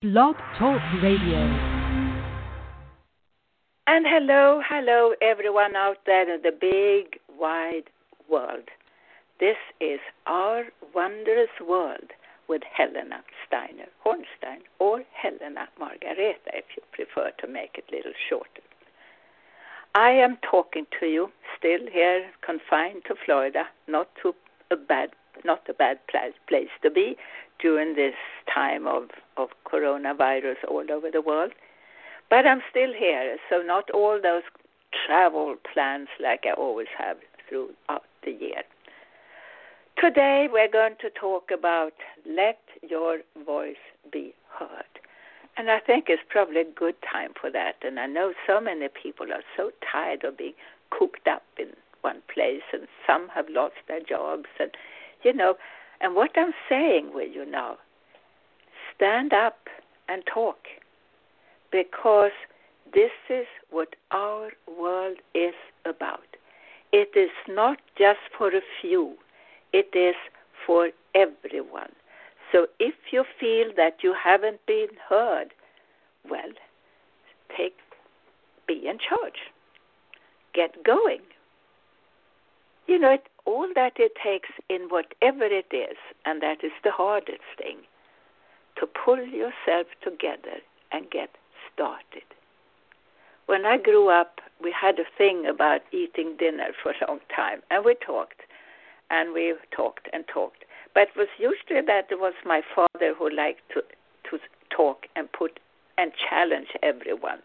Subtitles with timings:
[0.00, 1.40] Blog Talk Radio.
[3.88, 7.90] And hello, hello, everyone out there in the big, wide
[8.30, 8.68] world.
[9.40, 9.98] This is
[10.28, 12.12] Our Wondrous World
[12.48, 18.12] with Helena Steiner Hornstein, or Helena Margareta, if you prefer to make it a little
[18.28, 18.62] shorter.
[19.96, 24.32] I am talking to you still here, confined to Florida, not to
[24.70, 25.10] a bad,
[25.44, 27.16] not a bad place to be,
[27.58, 28.14] during this
[28.52, 29.04] time of,
[29.36, 31.52] of coronavirus all over the world.
[32.30, 34.42] But I'm still here, so not all those
[35.06, 37.16] travel plans like I always have
[37.48, 38.62] throughout the year.
[40.00, 41.94] Today we're going to talk about
[42.26, 43.76] let your voice
[44.12, 44.84] be heard.
[45.56, 47.76] And I think it's probably a good time for that.
[47.82, 50.52] And I know so many people are so tired of being
[50.96, 51.70] cooped up in
[52.02, 54.46] one place, and some have lost their jobs.
[54.60, 54.70] And,
[55.24, 55.56] you know,
[56.00, 57.78] and what I'm saying with you now,
[58.94, 59.68] stand up
[60.08, 60.58] and talk
[61.70, 62.32] because
[62.94, 65.54] this is what our world is
[65.84, 66.24] about.
[66.92, 69.14] It is not just for a few,
[69.72, 70.14] it is
[70.66, 71.92] for everyone.
[72.50, 75.52] So if you feel that you haven't been heard,
[76.28, 76.52] well,
[77.54, 77.76] take
[78.66, 79.50] be in charge.
[80.54, 81.20] Get going.
[82.86, 85.96] You know, it, all that it takes in whatever it is,
[86.26, 87.78] and that is the hardest thing,
[88.78, 90.60] to pull yourself together
[90.92, 91.30] and get
[91.72, 92.28] started.
[93.46, 97.62] When I grew up, we had a thing about eating dinner for a long time,
[97.70, 98.42] and we talked,
[99.08, 100.66] and we talked and talked.
[100.92, 103.82] But it was usually that it was my father who liked to
[104.28, 104.38] to
[104.68, 105.58] talk and put
[105.96, 107.40] and challenge everyone.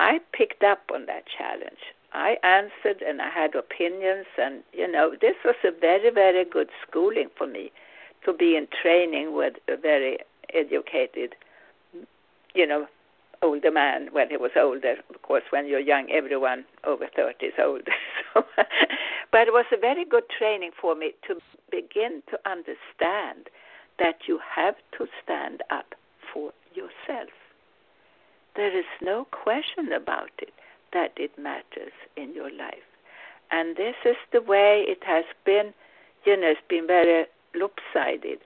[0.00, 1.92] I picked up on that challenge.
[2.14, 6.70] I answered and I had opinions, and you know, this was a very, very good
[6.82, 7.70] schooling for me
[8.24, 10.18] to be in training with a very
[10.54, 11.36] educated,
[12.54, 12.86] you know,
[13.42, 14.96] older man when he was older.
[15.14, 17.92] Of course, when you're young, everyone over 30 is older.
[18.32, 18.44] So,
[19.32, 23.50] but it was a very good training for me to begin to understand
[23.98, 25.94] that you have to stand up
[26.32, 27.28] for yourself.
[28.56, 30.52] There is no question about it
[30.92, 32.86] that it matters in your life.
[33.50, 35.72] And this is the way it has been,
[36.24, 38.40] you know, it's been very lopsided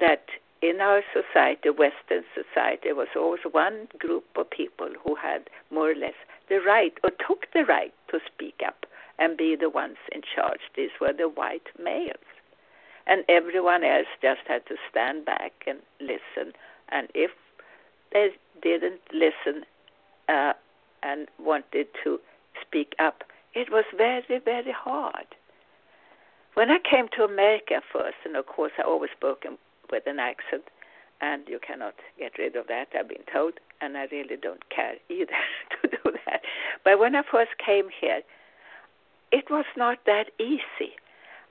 [0.00, 0.26] that
[0.62, 5.90] in our society, Western society, there was always one group of people who had more
[5.90, 6.14] or less
[6.48, 8.86] the right or took the right to speak up
[9.18, 10.60] and be the ones in charge.
[10.76, 12.16] These were the white males.
[13.06, 16.54] And everyone else just had to stand back and listen.
[16.88, 17.30] And if
[18.14, 18.30] they
[18.62, 19.64] didn't listen,
[20.28, 20.54] uh,
[21.02, 22.18] and wanted to
[22.60, 23.22] speak up,
[23.54, 25.26] it was very, very hard.
[26.54, 29.44] When I came to America first, and of course I always spoke
[29.90, 30.64] with an accent,
[31.20, 34.94] and you cannot get rid of that, I've been told, and I really don't care
[35.08, 35.32] either
[35.82, 36.42] to do that.
[36.84, 38.22] But when I first came here,
[39.32, 40.94] it was not that easy.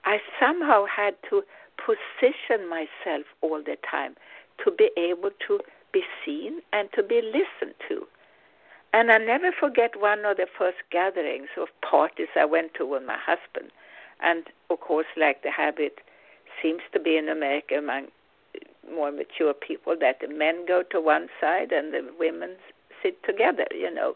[0.06, 1.44] I somehow had to
[1.78, 4.16] position myself all the time
[4.63, 5.59] to be able to
[5.93, 8.05] be seen and to be listened to.
[8.91, 13.03] And I never forget one of the first gatherings of parties I went to with
[13.03, 13.71] my husband.
[14.21, 15.99] And of course, like the habit
[16.61, 18.07] seems to be in America among
[18.93, 22.51] more mature people, that the men go to one side and the women
[23.01, 24.15] sit together, you know.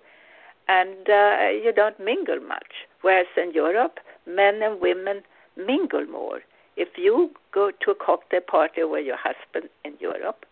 [0.67, 2.85] And uh, you don't mingle much.
[3.01, 5.21] Whereas in Europe, men and women
[5.55, 6.41] mingle more.
[6.75, 10.45] If you go to a cocktail party with your husband in Europe,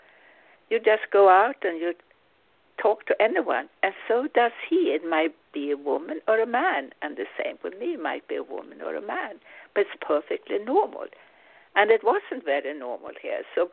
[0.70, 1.94] you just go out and you
[2.81, 4.94] talk to anyone, and so does he.
[4.94, 7.94] It might be a woman or a man, and the same with me.
[7.94, 9.36] It might be a woman or a man,
[9.74, 11.06] but it's perfectly normal.
[11.76, 13.42] And it wasn't very normal here.
[13.53, 13.70] So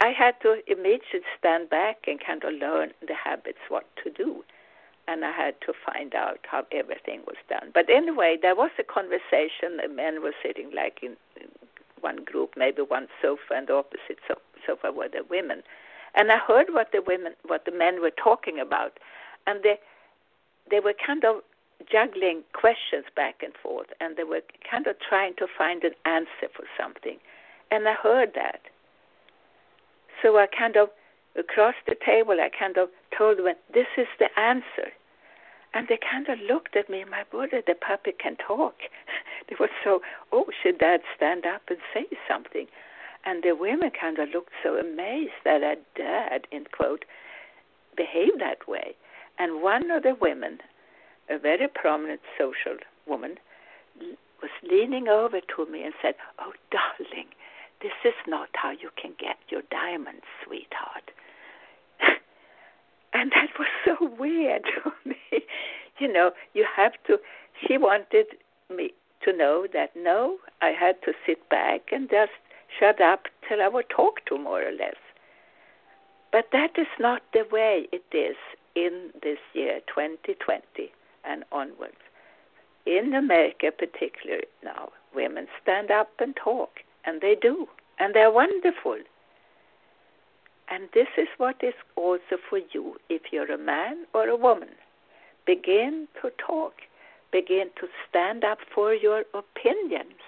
[0.00, 4.44] I had to immediately stand back and kind of learn the habits, what to do.
[5.06, 7.70] And I had to find out how everything was done.
[7.72, 9.78] But anyway, there was a conversation.
[9.82, 11.16] The men were sitting like in
[12.00, 15.62] one group, maybe one sofa, and the opposite sofa were the women
[16.14, 18.98] and I heard what the women, what the men were talking about,
[19.46, 19.78] and they
[20.70, 21.36] they were kind of
[21.90, 26.50] juggling questions back and forth, and they were kind of trying to find an answer
[26.54, 27.18] for something,
[27.70, 28.60] and I heard that.
[30.22, 30.88] So I kind of
[31.36, 34.92] across the table, I kind of told them, "This is the answer."
[35.74, 38.74] And they kind of looked at me, my brother, the puppy can talk.
[39.48, 40.00] they were so,
[40.32, 42.66] oh, should dad stand up and say something?
[43.24, 47.04] And the women kind of looked so amazed that I dared, in quote,
[47.96, 48.94] behave that way.
[49.38, 50.58] And one of the women,
[51.28, 52.76] a very prominent social
[53.06, 53.36] woman,
[54.40, 57.28] was leaning over to me and said, Oh, darling,
[57.82, 61.10] This is not how you can get your diamonds, sweetheart.
[63.12, 65.16] and that was so weird to me.
[65.98, 67.18] You know, you have to.
[67.66, 68.26] She wanted
[68.74, 68.92] me
[69.24, 72.32] to know that no, I had to sit back and just
[72.78, 74.96] shut up till I would talk to more or less.
[76.30, 78.36] But that is not the way it is
[78.74, 80.92] in this year, 2020
[81.24, 81.96] and onwards.
[82.86, 87.66] In America, particularly now, women stand up and talk, and they do,
[87.98, 88.98] and they're wonderful.
[90.70, 94.68] And this is what is also for you if you're a man or a woman.
[95.46, 96.74] Begin to talk,
[97.32, 100.20] begin to stand up for your opinions,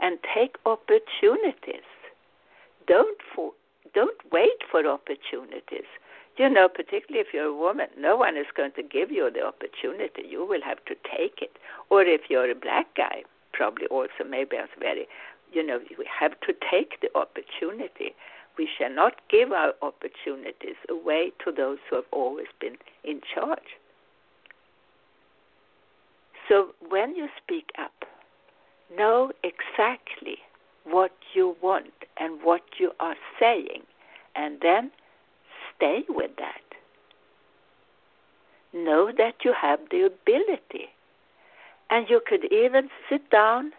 [0.00, 1.86] and take opportunities.
[2.86, 3.52] Don't for,
[3.94, 5.88] don't wait for opportunities.
[6.36, 9.42] You know, particularly if you're a woman, no one is going to give you the
[9.42, 10.22] opportunity.
[10.28, 11.56] You will have to take it.
[11.88, 13.22] Or if you're a black guy,
[13.52, 15.08] probably also maybe as very,
[15.52, 18.14] you know, we have to take the opportunity.
[18.58, 23.76] We shall not give our opportunities away to those who have always been in charge.
[26.48, 28.04] So when you speak up,
[28.94, 30.38] know exactly
[30.84, 33.82] what you want and what you are saying,
[34.34, 34.90] and then
[35.74, 36.60] stay with that.
[38.72, 40.88] Know that you have the ability.
[41.88, 43.72] And you could even sit down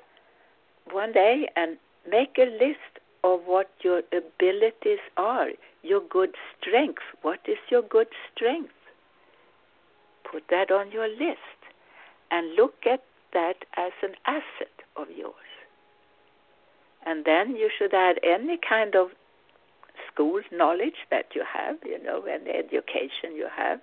[0.91, 1.77] one day and
[2.09, 5.49] make a list of what your abilities are,
[5.83, 7.01] your good strength.
[7.21, 8.71] What is your good strength?
[10.29, 11.59] Put that on your list
[12.31, 13.03] and look at
[13.33, 15.33] that as an asset of yours.
[17.05, 19.09] And then you should add any kind of
[20.11, 23.79] school knowledge that you have, you know, the education you have,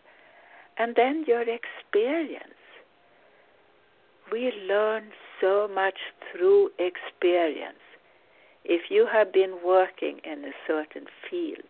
[0.77, 2.55] and then your experience.
[4.33, 5.05] We learn
[5.41, 5.99] so much
[6.33, 7.79] through experience.
[8.65, 11.69] If you have been working in a certain field,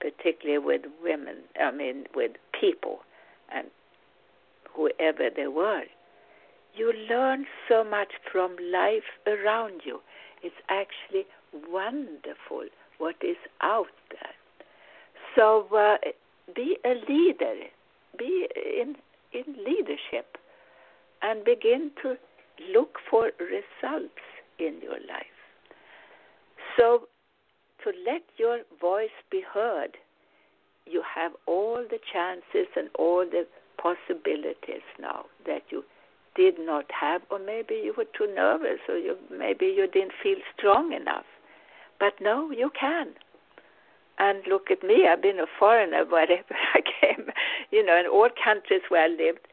[0.00, 3.00] particularly with women, I mean, with people
[3.54, 3.68] and
[4.74, 5.84] whoever they were,
[6.74, 10.00] you learn so much from life around you.
[10.42, 11.26] It's actually
[11.68, 12.64] wonderful
[12.98, 14.34] what is out there.
[15.36, 15.96] So uh,
[16.54, 17.54] be a leader,
[18.18, 18.96] be in
[19.32, 20.36] in leadership,
[21.22, 22.16] and begin to
[22.74, 24.22] look for results
[24.58, 25.38] in your life.
[26.76, 27.08] So
[27.84, 29.96] to let your voice be heard,
[30.86, 33.46] you have all the chances and all the
[33.80, 35.82] possibilities now that you
[36.34, 40.36] did not have, or maybe you were too nervous, or you, maybe you didn't feel
[40.56, 41.26] strong enough.
[41.98, 43.08] But no, you can.
[44.18, 47.30] And look at me, I've been a foreigner wherever I came.
[47.70, 49.46] You know, in all countries where I lived,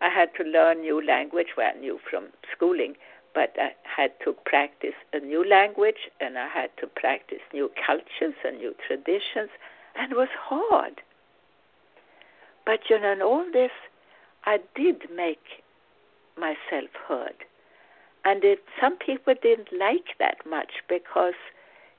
[0.00, 2.94] I had to learn new language, well, I knew from schooling,
[3.34, 8.34] but I had to practice a new language and I had to practice new cultures
[8.44, 9.50] and new traditions,
[9.94, 11.00] and it was hard.
[12.64, 13.70] But you know, in all this,
[14.44, 15.62] I did make
[16.38, 17.44] myself heard.
[18.24, 21.34] And it, some people didn't like that much because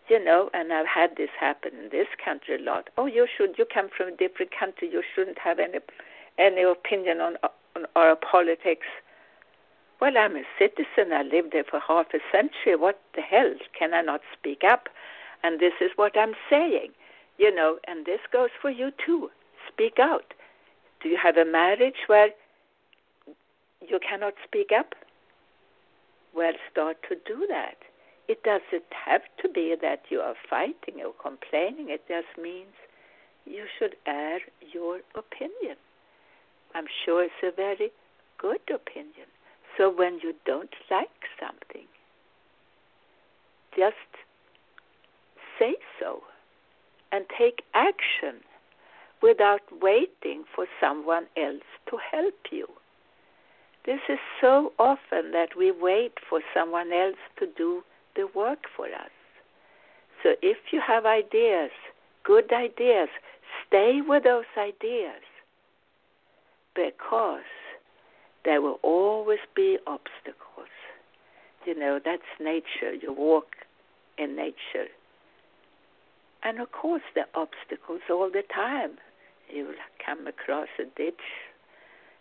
[0.10, 2.90] you know, and I've had this happen in this country a lot.
[2.98, 3.58] Oh, you should.
[3.58, 4.90] You come from a different country.
[4.92, 5.80] You shouldn't have any
[6.38, 7.36] any opinion on
[7.76, 8.88] on our politics.
[10.00, 11.12] Well, I'm a citizen.
[11.12, 12.76] I lived there for half a century.
[12.76, 13.54] What the hell?
[13.78, 14.88] Can I not speak up?
[15.44, 16.92] And this is what I'm saying.
[17.38, 19.30] You know, and this goes for you too.
[19.68, 20.34] Speak out.
[21.02, 22.30] Do you have a marriage where
[23.82, 24.94] you cannot speak up?
[26.36, 27.78] Well, start to do that
[28.28, 31.90] it doesn't have to be that you are fighting or complaining.
[31.90, 32.74] It just means
[33.46, 34.40] you should air
[34.74, 35.78] your opinion.
[36.76, 37.92] I'm sure it's a very
[38.38, 39.28] good opinion.
[39.78, 41.08] So when you don't like
[41.40, 41.88] something,
[43.78, 43.96] just
[45.58, 46.22] say so
[47.12, 48.42] and take action
[49.22, 52.68] without waiting for someone else to help you.
[53.88, 57.84] This is so often that we wait for someone else to do
[58.18, 59.16] the work for us.
[60.22, 61.72] So if you have ideas,
[62.26, 63.08] good ideas,
[63.66, 65.24] stay with those ideas
[66.76, 67.48] because
[68.44, 70.68] there will always be obstacles.
[71.66, 72.94] You know, that's nature.
[72.94, 73.56] You walk
[74.18, 74.90] in nature.
[76.44, 78.98] And of course, there are obstacles all the time.
[79.50, 79.76] You will
[80.06, 81.16] come across a ditch,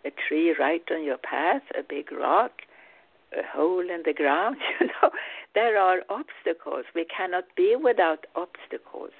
[0.05, 2.61] a tree right on your path, a big rock,
[3.37, 4.57] a hole in the ground.
[4.79, 5.11] You know,
[5.55, 6.85] there are obstacles.
[6.93, 9.11] We cannot be without obstacles.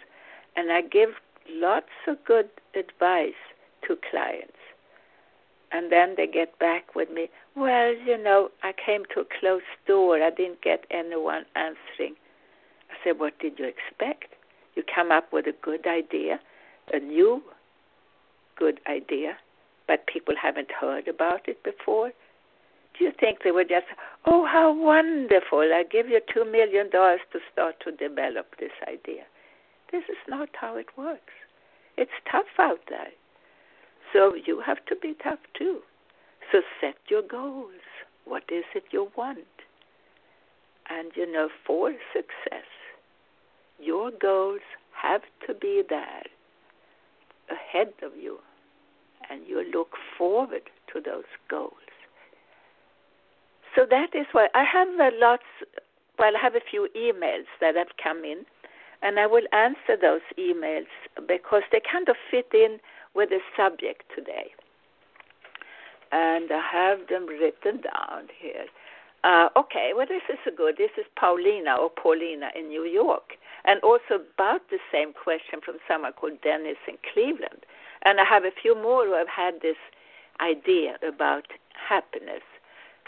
[0.55, 1.09] And I give
[1.49, 3.41] lots of good advice
[3.87, 4.53] to clients.
[5.71, 9.65] And then they get back with me, well, you know, I came to a closed
[9.85, 10.21] door.
[10.21, 12.15] I didn't get anyone answering.
[12.89, 14.33] I said, What did you expect?
[14.75, 16.39] You come up with a good idea,
[16.93, 17.41] a new
[18.57, 19.37] good idea,
[19.87, 22.11] but people haven't heard about it before.
[22.97, 23.85] Do you think they would just,
[24.25, 29.23] oh, how wonderful, I give you $2 million to start to develop this idea?
[29.91, 31.33] This is not how it works.
[31.95, 33.11] It's tough out there.
[34.13, 35.79] So you have to be tough too.
[36.51, 37.71] So set your goals.
[38.25, 39.39] What is it you want?
[40.89, 42.67] And you know, for success,
[43.79, 44.61] your goals
[45.01, 46.23] have to be there
[47.49, 48.39] ahead of you,
[49.29, 51.73] and you look forward to those goals.
[53.75, 55.43] So that is why I have a lots.
[56.17, 58.45] Well, I have a few emails that have come in,
[59.03, 60.87] and I will answer those emails
[61.27, 62.79] because they kind of fit in
[63.13, 64.51] with the subject today.
[66.11, 68.65] And I have them written down here.
[69.23, 70.77] Uh, okay, well, this is good.
[70.77, 73.33] This is Paulina or Paulina in New York,
[73.65, 77.65] and also about the same question from someone called Dennis in Cleveland.
[78.03, 79.77] And I have a few more who have had this
[80.39, 82.43] idea about happiness,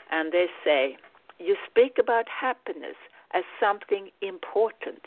[0.09, 0.97] and they say,
[1.37, 2.97] "You speak about happiness
[3.31, 5.05] as something important.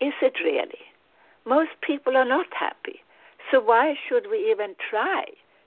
[0.00, 0.84] Is it really?
[1.44, 3.02] Most people are not happy,
[3.50, 5.24] so why should we even try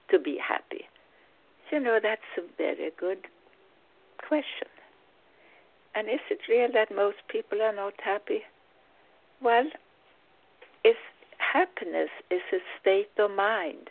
[0.10, 0.88] to be happy?"
[1.72, 3.28] You know, that's a very good
[4.18, 4.68] question.
[5.96, 8.46] And is it real that most people are not happy?
[9.42, 9.68] Well,
[10.84, 10.98] is
[11.54, 13.90] happiness is a state of mind.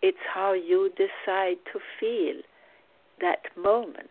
[0.00, 2.40] It's how you decide to feel
[3.20, 4.10] that moment.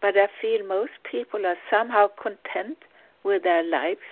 [0.00, 2.78] But I feel most people are somehow content
[3.24, 4.08] with their lives.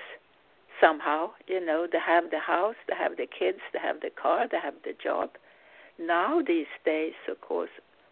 [0.81, 4.47] Somehow, you know, they have the house, they have the kids, they have the car,
[4.51, 5.31] they have the job.
[5.99, 7.71] Now, these days, of course,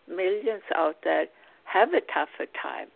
[0.09, 1.27] millions out there
[1.65, 2.89] have a tougher time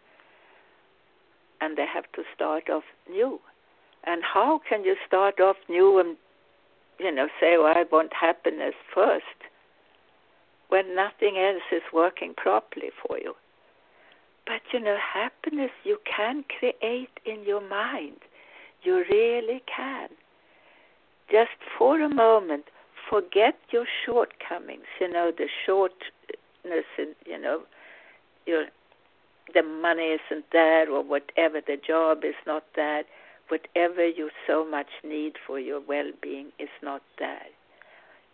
[1.61, 3.41] and they have to start off new.
[4.05, 6.17] And how can you start off new and,
[6.99, 9.25] you know, say, well, I want happiness first
[10.69, 13.35] when nothing else is working properly for you?
[14.47, 18.17] But, you know, happiness you can create in your mind.
[18.83, 20.09] You really can.
[21.31, 22.65] Just for a moment,
[23.09, 27.63] forget your shortcomings, you know, the shortness, in, you know,
[28.47, 28.67] your
[29.55, 33.05] the money isn't there or whatever the job is not there
[33.49, 37.47] whatever you so much need for your well-being is not there.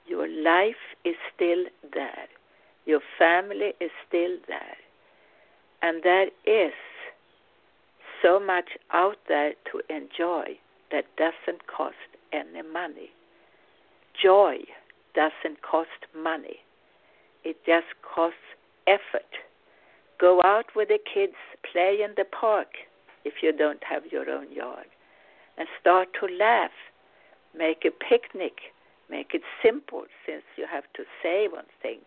[0.07, 2.27] Your life is still there.
[2.85, 4.77] Your family is still there.
[5.83, 6.73] And there is
[8.23, 10.59] so much out there to enjoy
[10.91, 11.97] that doesn't cost
[12.33, 13.11] any money.
[14.21, 14.59] Joy
[15.15, 16.57] doesn't cost money.
[17.45, 18.37] It just costs
[18.87, 19.31] effort.
[20.21, 21.35] Go out with the kids,
[21.73, 22.69] play in the park
[23.25, 24.87] if you don't have your own yard,
[25.59, 26.71] and start to laugh.
[27.57, 28.73] Make a picnic.
[29.11, 32.03] Make it simple since you have to save on things.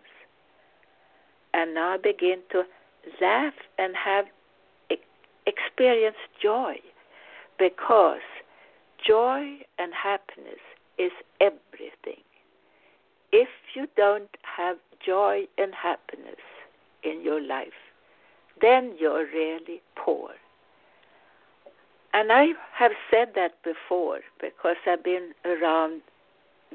[1.54, 2.63] And now begin to
[3.22, 4.25] laugh and have
[5.48, 6.75] experience joy
[7.58, 8.20] because
[9.06, 10.60] joy and happiness
[11.00, 12.22] is everything.
[13.32, 16.44] If you don't have joy and happiness
[17.04, 17.80] in your life,
[18.62, 20.32] then you're really poor.
[22.18, 26.02] And I have said that before because I've been around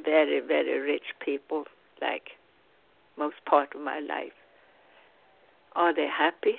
[0.05, 1.65] very, very rich people
[2.01, 2.39] like
[3.19, 4.39] most part of my life.
[5.75, 6.59] Are they happy?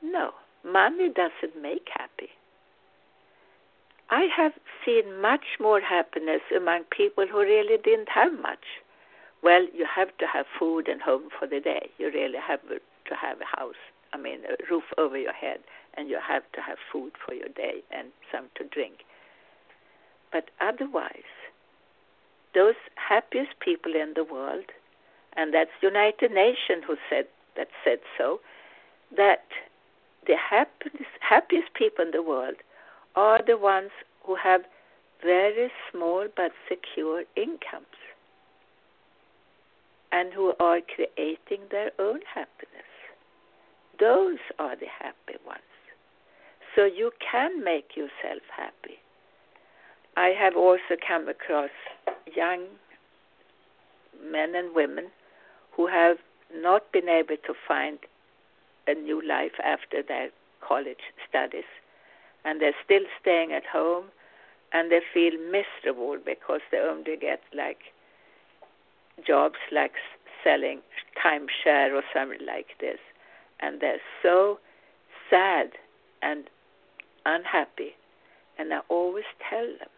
[0.00, 0.30] No.
[0.64, 2.30] Money doesn't make happy.
[4.10, 4.52] I have
[4.86, 8.64] seen much more happiness among people who really didn't have much.
[9.42, 11.90] Well, you have to have food and home for the day.
[11.98, 13.74] You really have to have a house
[14.14, 15.58] I mean, a roof over your head,
[15.96, 19.04] and you have to have food for your day and some to drink.
[20.32, 21.30] But otherwise,
[22.54, 24.64] those happiest people in the world,
[25.36, 28.40] and that's United Nations who said that said so,
[29.16, 29.44] that
[30.26, 32.56] the happiest, happiest people in the world
[33.14, 33.90] are the ones
[34.24, 34.62] who have
[35.22, 37.86] very small but secure incomes
[40.12, 42.90] and who are creating their own happiness.
[43.98, 45.62] Those are the happy ones.
[46.74, 48.98] So you can make yourself happy.
[50.16, 51.70] I have also come across
[52.34, 52.66] young
[54.22, 55.06] men and women
[55.72, 56.18] who have
[56.54, 57.98] not been able to find
[58.86, 60.28] a new life after their
[60.60, 61.64] college studies,
[62.44, 64.06] and they're still staying at home,
[64.72, 67.78] and they feel miserable because they only get like
[69.26, 69.92] jobs like
[70.42, 70.80] selling
[71.24, 72.98] timeshare or something like this
[73.60, 74.58] and they're so
[75.30, 75.70] sad
[76.22, 76.44] and
[77.24, 77.94] unhappy
[78.58, 79.88] And I always tell them,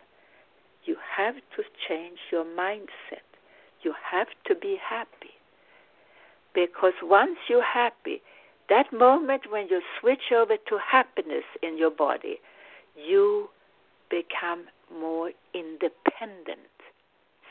[0.85, 3.27] you have to change your mindset.
[3.83, 5.35] You have to be happy.
[6.55, 8.23] Because once you're happy,
[8.69, 12.39] that moment when you switch over to happiness in your body,
[12.97, 13.49] you
[14.11, 16.71] become more independent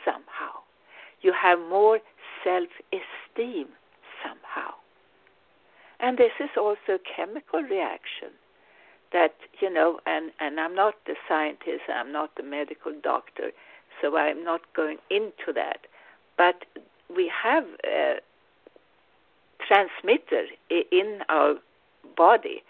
[0.03, 0.63] somehow.
[1.21, 1.99] You have more
[2.43, 3.67] self esteem
[4.23, 4.73] somehow.
[5.99, 8.31] And this is also a chemical reaction
[9.13, 13.51] that, you know, and, and I'm not the scientist, I'm not the medical doctor,
[14.01, 15.87] so I'm not going into that.
[16.37, 16.65] But
[17.13, 18.15] we have a
[19.65, 21.55] transmitter in our
[22.17, 22.63] body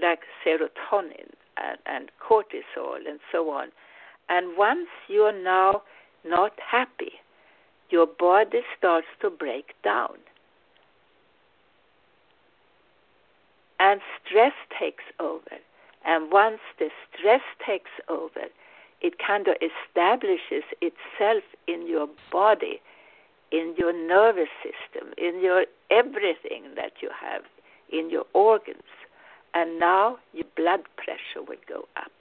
[0.00, 3.68] like serotonin and, and cortisol and so on.
[4.28, 5.82] And once you're now
[6.24, 7.12] not happy,
[7.90, 10.16] your body starts to break down.
[13.80, 15.58] And stress takes over.
[16.04, 18.46] And once the stress takes over,
[19.00, 22.80] it kind of establishes itself in your body,
[23.52, 27.42] in your nervous system, in your everything that you have,
[27.90, 28.82] in your organs.
[29.54, 32.12] And now your blood pressure will go up.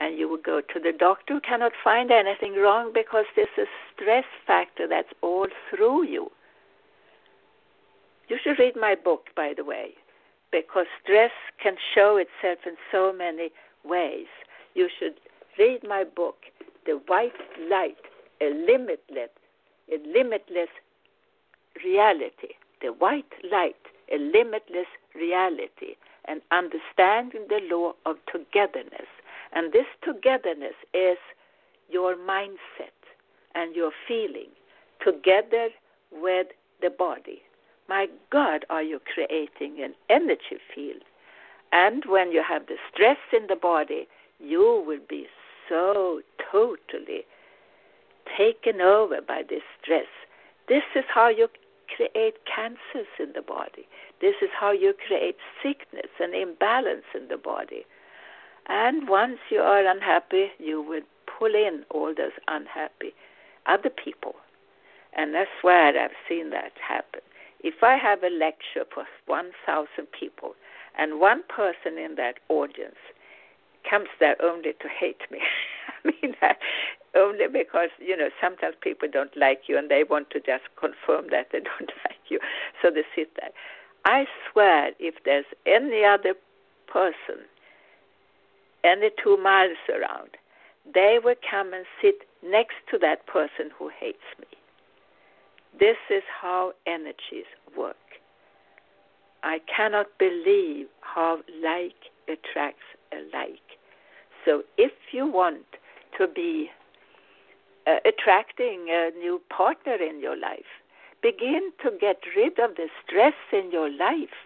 [0.00, 4.24] And you will go to the doctor, cannot find anything wrong because there's a stress
[4.46, 6.30] factor that's all through you.
[8.28, 9.94] You should read my book, by the way,
[10.52, 13.50] because stress can show itself in so many
[13.84, 14.26] ways.
[14.74, 15.14] You should
[15.58, 16.36] read my book,
[16.86, 17.32] The White
[17.68, 17.96] Light,
[18.40, 19.30] a limitless,
[19.90, 20.68] a limitless
[21.84, 22.54] reality.
[22.80, 23.76] The white light,
[24.12, 25.94] a limitless reality,
[26.26, 29.06] and understanding the law of togetherness.
[29.52, 31.18] And this togetherness is
[31.88, 32.98] your mindset
[33.54, 34.50] and your feeling
[35.04, 35.68] together
[36.10, 36.48] with
[36.80, 37.42] the body.
[37.92, 41.02] My God, are you creating an energy field?
[41.72, 44.08] And when you have the stress in the body,
[44.40, 45.26] you will be
[45.68, 47.26] so totally
[48.34, 50.06] taken over by this stress.
[50.68, 51.48] This is how you
[51.94, 53.86] create cancers in the body.
[54.22, 57.84] This is how you create sickness and imbalance in the body.
[58.70, 63.12] And once you are unhappy, you will pull in all those unhappy
[63.66, 64.36] other people.
[65.12, 67.20] And I swear I've seen that happen.
[67.62, 70.54] If I have a lecture for 1,000 people
[70.98, 72.98] and one person in that audience
[73.88, 75.38] comes there only to hate me,
[76.04, 76.58] I mean, that
[77.14, 81.26] only because, you know, sometimes people don't like you and they want to just confirm
[81.30, 82.40] that they don't like you,
[82.80, 83.50] so they sit there.
[84.04, 86.34] I swear, if there's any other
[86.86, 87.44] person,
[88.84, 90.30] any two miles around,
[90.92, 94.46] they will come and sit next to that person who hates me.
[95.78, 97.96] This is how energies work.
[99.42, 103.78] I cannot believe how like attracts alike.
[104.44, 105.64] So if you want
[106.18, 106.70] to be
[107.86, 110.70] uh, attracting a new partner in your life,
[111.22, 114.36] begin to get rid of the stress in your life.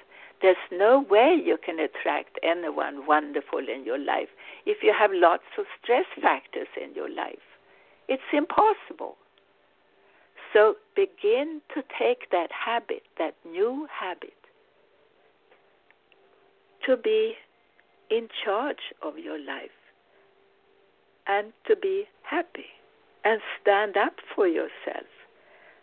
[0.42, 4.28] There's no way you can attract anyone wonderful in your life
[4.66, 7.44] if you have lots of stress factors in your life.
[8.08, 9.16] It's impossible.
[10.56, 14.32] So begin to take that habit, that new habit,
[16.86, 17.34] to be
[18.08, 19.68] in charge of your life
[21.26, 22.70] and to be happy
[23.22, 25.04] and stand up for yourself.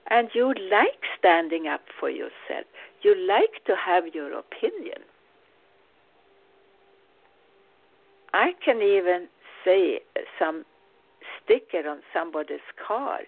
[0.09, 2.65] And you like standing up for yourself.
[3.03, 5.01] You like to have your opinion.
[8.33, 9.27] I can even
[9.63, 9.99] see
[10.39, 10.65] some
[11.43, 12.57] sticker on somebody's
[12.87, 13.19] car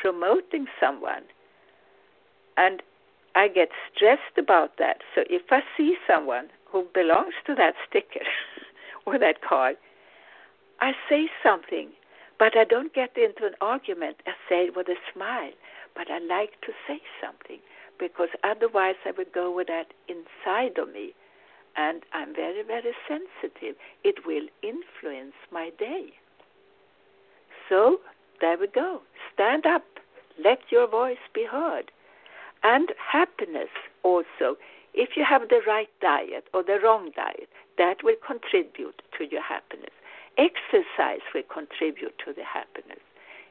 [0.00, 1.22] promoting someone.
[2.56, 2.82] And
[3.34, 4.98] I get stressed about that.
[5.14, 8.26] So if I see someone who belongs to that sticker
[9.06, 9.76] or that card,
[10.80, 11.90] I say something,
[12.38, 14.16] but I don't get into an argument.
[14.26, 15.52] I say it with a smile,
[15.94, 17.60] but I like to say something
[17.98, 21.14] because otherwise I would go with that inside of me.
[21.76, 23.76] And I'm very, very sensitive.
[24.02, 26.14] It will influence my day.
[27.68, 28.00] So
[28.40, 29.02] there we go.
[29.34, 29.84] Stand up.
[30.42, 31.90] Let your voice be heard.
[32.62, 33.70] And happiness
[34.02, 34.56] also.
[34.92, 37.48] If you have the right diet or the wrong diet,
[37.78, 39.90] that will contribute to your happiness.
[40.36, 42.98] Exercise will contribute to the happiness.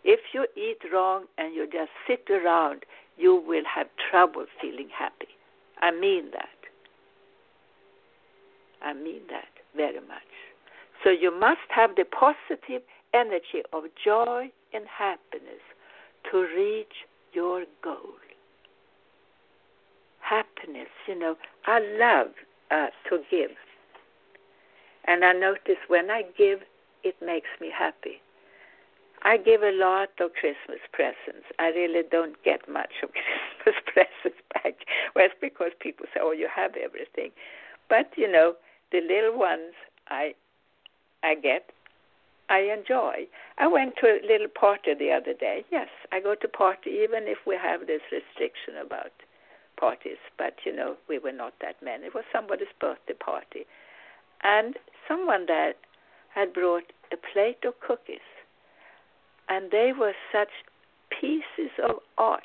[0.03, 2.85] If you eat wrong and you just sit around,
[3.17, 5.27] you will have trouble feeling happy.
[5.81, 6.49] I mean that.
[8.81, 10.31] I mean that very much.
[11.03, 12.81] So you must have the positive
[13.13, 15.63] energy of joy and happiness
[16.31, 18.15] to reach your goal.
[20.21, 22.33] Happiness, you know, I love
[22.71, 23.51] uh, to give.
[25.05, 26.59] And I notice when I give
[27.03, 28.21] it makes me happy.
[29.23, 31.47] I give a lot of Christmas presents.
[31.57, 33.09] I really don't get much of
[33.63, 34.75] Christmas presents back.
[35.15, 37.31] Well, it's because people say, "Oh, you have everything,"
[37.89, 38.55] but you know,
[38.91, 39.73] the little ones
[40.07, 40.35] I
[41.23, 41.71] I get,
[42.49, 43.27] I enjoy.
[43.57, 45.63] I went to a little party the other day.
[45.71, 49.11] Yes, I go to party even if we have this restriction about
[49.79, 50.17] parties.
[50.37, 52.07] But you know, we were not that many.
[52.07, 53.65] It was somebody's birthday party,
[54.43, 54.75] and
[55.07, 55.73] someone there
[56.33, 58.25] had brought a plate of cookies
[59.49, 60.49] and they were such
[61.09, 62.43] pieces of art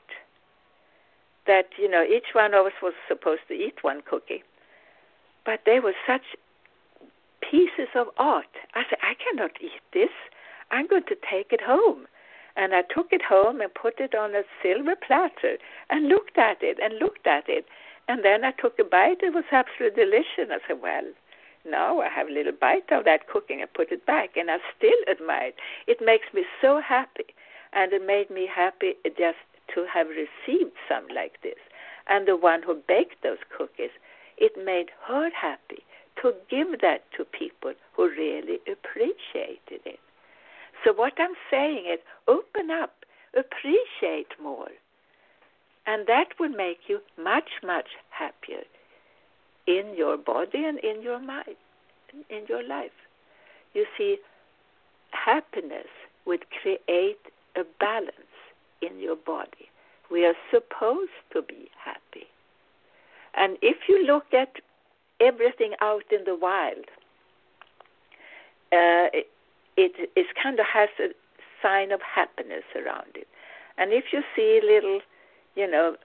[1.46, 4.42] that you know each one of us was supposed to eat one cookie
[5.44, 6.22] but they were such
[7.50, 8.54] pieces of art.
[8.74, 10.14] I said i cannot eat this.
[10.70, 12.06] I'm going to take it home.
[12.56, 15.58] And i took it home and put it on a silver platter
[15.90, 17.66] and looked at it and looked at it.
[18.08, 19.22] And then i took a bite.
[19.22, 20.50] It was absolutely delicious.
[20.50, 21.04] I said well
[21.64, 23.60] now I have a little bite of that cooking.
[23.60, 25.56] And put it back, and I still admire it.
[25.86, 27.26] It makes me so happy,
[27.72, 29.38] and it made me happy just
[29.74, 31.58] to have received some like this.
[32.06, 33.90] And the one who baked those cookies,
[34.36, 35.84] it made her happy
[36.22, 40.00] to give that to people who really appreciated it.
[40.84, 43.04] So what I'm saying is open up,
[43.36, 44.68] appreciate more.
[45.86, 48.62] And that will make you much, much happier
[49.66, 51.56] in your body and in your mind,
[52.30, 52.90] in your life.
[53.74, 54.18] You see,
[55.10, 55.88] happiness
[56.26, 57.18] would create
[57.56, 58.12] a balance
[58.82, 59.68] in your body.
[60.10, 62.26] We are supposed to be happy.
[63.34, 64.60] And if you look at
[65.24, 66.86] everything out in the wild,
[68.72, 69.26] uh, it,
[69.76, 71.08] it, kind of has a
[71.62, 73.26] sign of happiness around it.
[73.78, 75.00] And if you see little,
[75.54, 75.96] you know,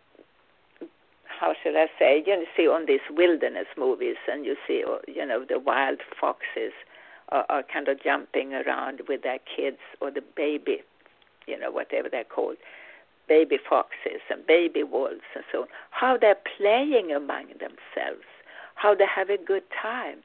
[1.39, 2.23] how should I say?
[2.25, 6.73] You see on these wilderness movies, and you see, uh, you know, the wild foxes
[7.29, 10.79] are, are kind of jumping around with their kids or the baby,
[11.47, 12.57] you know, whatever they're called,
[13.27, 15.67] baby foxes and baby wolves and so on.
[15.91, 18.25] How they're playing among themselves,
[18.79, 20.19] how they have a good time.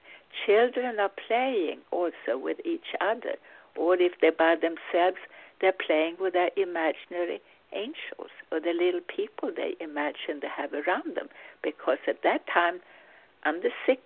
[0.47, 3.35] Children are playing also with each other,
[3.77, 5.19] or if they're by themselves,
[5.61, 7.41] they're playing with their imaginary
[7.73, 11.29] angels or the little people they imagine they have around them
[11.63, 12.81] because at that time,
[13.45, 14.03] under six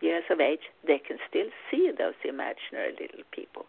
[0.00, 3.66] years of age, they can still see those imaginary little people.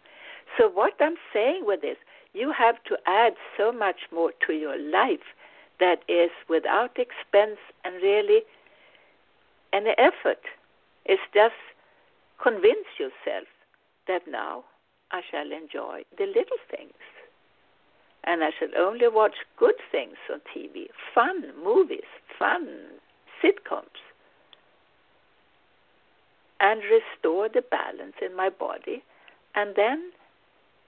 [0.58, 1.98] So, what I'm saying with this,
[2.34, 5.34] you have to add so much more to your life
[5.80, 8.42] that is without expense and really
[9.74, 10.42] any effort.
[11.06, 11.56] It's just
[12.42, 13.48] convince yourself
[14.08, 14.64] that now
[15.12, 16.94] I shall enjoy the little things
[18.26, 22.08] and I should only watch good things on TV, fun movies,
[22.40, 22.68] fun
[23.44, 24.00] sitcoms,
[26.60, 29.04] and restore the balance in my body,
[29.56, 30.12] and then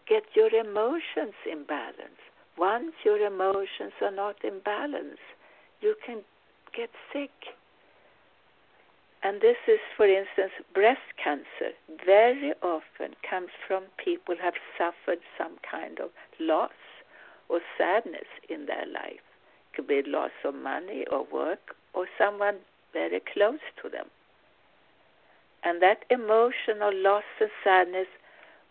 [0.08, 2.22] get your emotions in balance.
[2.58, 5.20] Once your emotions are not in balance,
[5.82, 6.22] you can
[6.76, 7.32] get sick.
[9.26, 11.74] And this is, for instance, breast cancer.
[12.06, 16.78] Very often comes from people who have suffered some kind of loss
[17.50, 19.26] or sadness in their life.
[19.26, 22.58] It could be loss of money or work or someone
[22.94, 24.06] very close to them.
[25.64, 28.08] And that emotional loss and sadness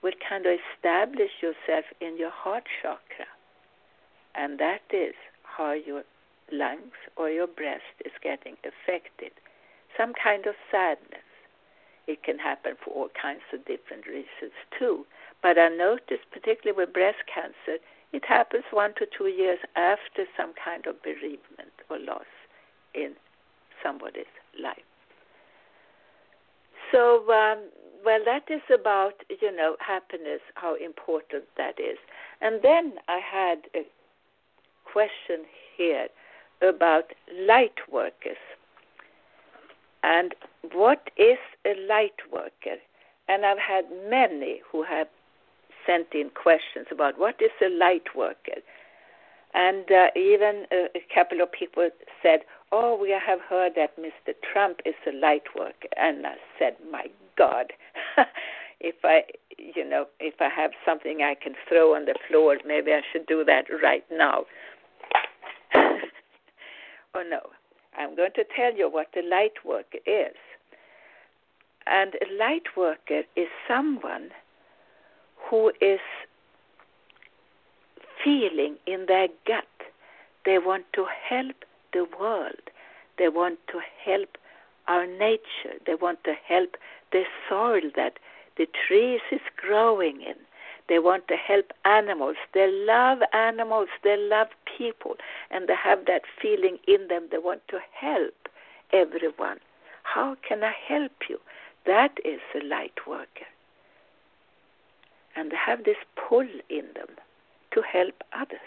[0.05, 3.27] will kind of establish yourself in your heart chakra.
[4.37, 6.05] And that is how your
[6.53, 9.33] lungs or your breast is getting affected.
[9.97, 11.23] Some kind of sadness.
[12.07, 15.07] It can happen for all kinds of different reasons too.
[15.43, 17.79] But I noticed, particularly with breast cancer,
[18.13, 22.31] it happens one to two years after some kind of bereavement or loss
[22.95, 23.15] in
[23.83, 24.25] somebody's
[24.63, 24.85] life.
[26.93, 27.71] So, um,
[28.05, 31.99] well, that is about, you know, happiness, how important that is.
[32.41, 33.85] And then I had a
[34.85, 35.45] question
[35.77, 36.09] here
[36.63, 37.13] about
[37.47, 38.39] light workers.
[40.05, 40.35] And
[40.75, 42.77] what is a light worker?
[43.27, 45.07] And I've had many who have
[45.87, 48.61] sent in questions about what is a light worker.
[49.55, 51.89] And uh, even a, a couple of people
[52.23, 52.41] said,
[52.71, 54.35] Oh, we have heard that Mr.
[54.53, 55.89] Trump is a light worker.
[55.97, 57.07] And I said, My
[57.39, 57.73] God,
[58.81, 59.23] if I,
[59.57, 63.27] you know, if I have something I can throw on the floor, maybe I should
[63.27, 64.45] do that right now.
[65.75, 67.41] oh, no.
[67.97, 70.37] I'm going to tell you what a light worker is.
[71.87, 74.31] And a light worker is someone
[75.51, 76.01] who is
[78.25, 79.65] feeling in their gut
[80.45, 81.57] they want to help
[81.93, 82.71] the world,
[83.19, 84.37] they want to help
[84.89, 86.77] our nature, they want to help
[87.13, 88.19] the soil that
[88.57, 90.37] the trees is growing in.
[90.89, 92.37] They want to help animals.
[92.53, 93.89] They love animals.
[94.03, 95.17] They love people.
[95.51, 97.29] And they have that feeling in them.
[97.31, 98.35] They want to help
[98.93, 99.59] everyone.
[100.03, 101.39] How can I help you?
[101.87, 103.49] That is a light worker.
[105.37, 107.17] And they have this pull in them
[107.73, 108.61] to help others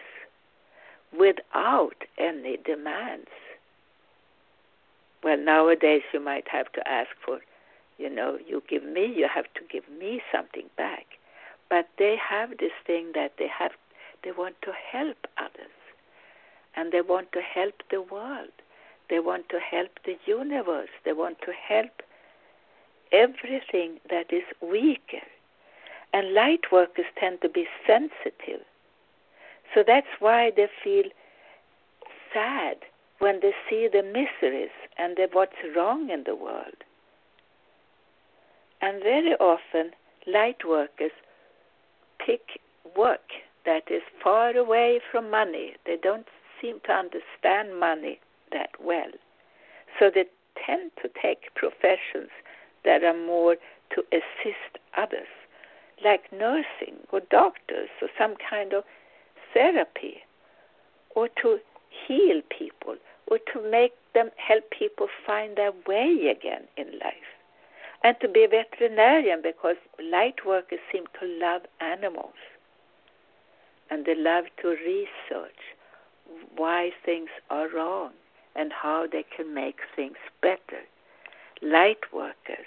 [1.17, 3.29] without any demands.
[5.23, 7.39] Well, nowadays you might have to ask for,
[7.97, 11.05] you know, you give me, you have to give me something back.
[11.69, 13.71] But they have this thing that they have,
[14.23, 15.75] they want to help others,
[16.75, 18.51] and they want to help the world.
[19.09, 20.89] They want to help the universe.
[21.05, 22.01] They want to help
[23.11, 25.25] everything that is weaker.
[26.13, 28.65] And light workers tend to be sensitive.
[29.73, 31.05] So that's why they feel
[32.33, 32.77] sad
[33.19, 36.83] when they see the miseries and the, what's wrong in the world.
[38.81, 39.91] And very often,
[40.25, 41.11] light workers
[42.25, 42.59] pick
[42.95, 43.31] work
[43.65, 45.73] that is far away from money.
[45.85, 46.27] They don't
[46.61, 48.19] seem to understand money
[48.51, 49.11] that well.
[49.99, 50.25] So they
[50.65, 52.29] tend to take professions
[52.85, 53.55] that are more
[53.95, 55.27] to assist others,
[56.03, 58.83] like nursing or doctors or some kind of
[59.53, 60.17] therapy,
[61.15, 61.59] or to
[62.07, 62.95] heal people,
[63.27, 67.36] or to make them help people find their way again in life.
[68.03, 72.33] And to be a veterinarian because light workers seem to love animals
[73.89, 75.75] and they love to research
[76.55, 78.11] why things are wrong
[78.55, 80.81] and how they can make things better.
[81.61, 82.65] Light workers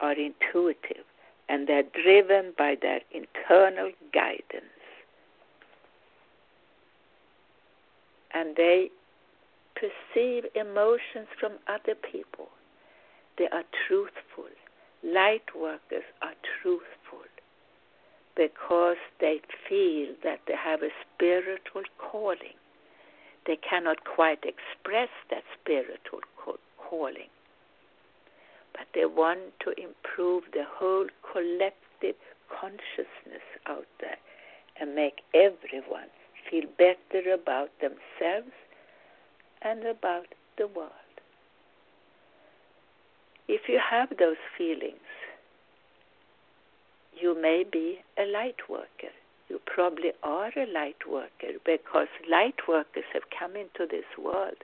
[0.00, 1.04] are intuitive
[1.48, 4.64] and they're driven by their internal guidance.
[8.34, 8.90] And they
[9.74, 12.48] perceive emotions from other people.
[13.38, 14.50] They are truthful.
[15.02, 17.24] Light workers are truthful
[18.36, 22.54] because they feel that they have a spiritual calling
[23.48, 26.20] they cannot quite express that spiritual
[26.76, 27.32] calling.
[28.74, 32.16] But they want to improve the whole collective
[32.48, 34.18] consciousness out there
[34.78, 36.08] and make everyone
[36.48, 38.52] feel better about themselves
[39.62, 40.26] and about
[40.58, 41.07] the world.
[43.48, 45.00] If you have those feelings,
[47.18, 49.12] you may be a light worker
[49.48, 54.56] you probably are a light worker because light workers have come into this world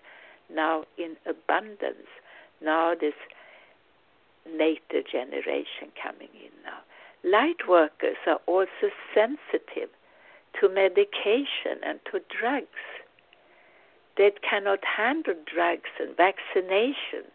[0.50, 2.08] now in abundance.
[2.60, 3.14] Now, this
[4.46, 6.80] later generation coming in now.
[7.24, 9.88] Light workers are also sensitive
[10.60, 12.84] to medication and to drugs.
[14.18, 17.32] They cannot handle drugs and vaccination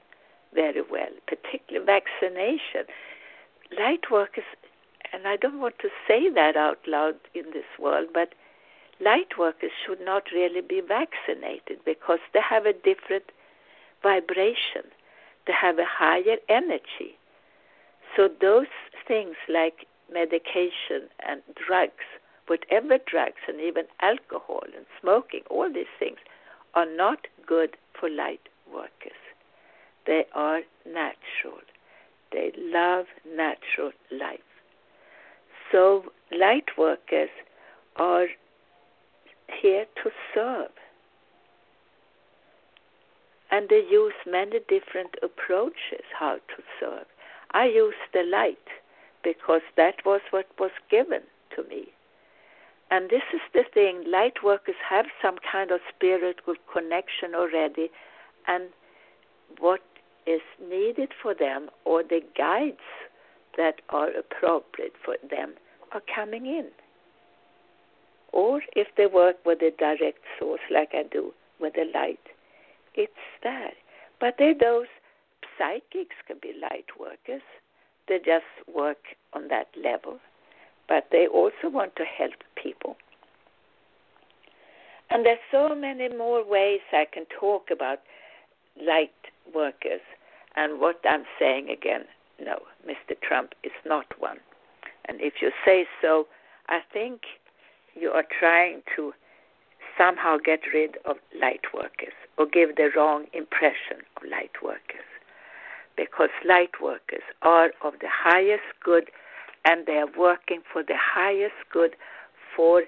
[0.54, 2.86] very well, particularly vaccination.
[3.78, 4.46] Light workers
[5.12, 8.34] and I don't want to say that out loud in this world, but
[9.00, 13.26] light workers should not really be vaccinated because they have a different
[14.04, 14.86] vibration,
[15.48, 17.18] they have a higher energy.
[18.16, 18.68] So, those
[19.08, 22.06] things like medication and drugs,
[22.48, 26.18] whatever drugs, and even alcohol and smoking, all these things
[26.74, 29.18] are not good for light workers.
[30.10, 31.62] They are natural,
[32.32, 34.40] they love natural life.
[35.72, 37.30] So light workers
[37.96, 38.26] are
[39.62, 40.72] here to serve.
[43.52, 47.06] And they use many different approaches how to serve.
[47.52, 48.58] I use the light
[49.24, 51.22] because that was what was given
[51.56, 51.90] to me.
[52.90, 57.92] And this is the thing light workers have some kind of spiritual connection already,
[58.48, 58.70] and
[59.60, 59.82] what
[60.30, 62.78] is needed for them or the guides
[63.58, 65.54] that are appropriate for them
[65.92, 66.68] are coming in.
[68.32, 72.20] Or if they work with a direct source like I do with the light,
[72.94, 73.12] it's
[73.42, 73.72] there.
[74.20, 74.86] But they those
[75.58, 77.42] psychics can be light workers.
[78.08, 80.20] They just work on that level.
[80.88, 82.98] But they also want to help people.
[85.10, 88.00] And there's so many more ways I can talk about
[88.80, 89.12] light
[89.54, 90.02] workers.
[90.56, 92.04] And what I'm saying again,
[92.40, 93.20] no, Mr.
[93.22, 94.38] Trump is not one.
[95.08, 96.28] And if you say so,
[96.68, 97.22] I think
[97.96, 99.14] you are trying to
[99.98, 105.08] somehow get rid of light workers or give the wrong impression of light workers.
[105.98, 109.10] Because light workers are of the highest good
[109.66, 111.96] and they are working for the highest good
[112.56, 112.84] for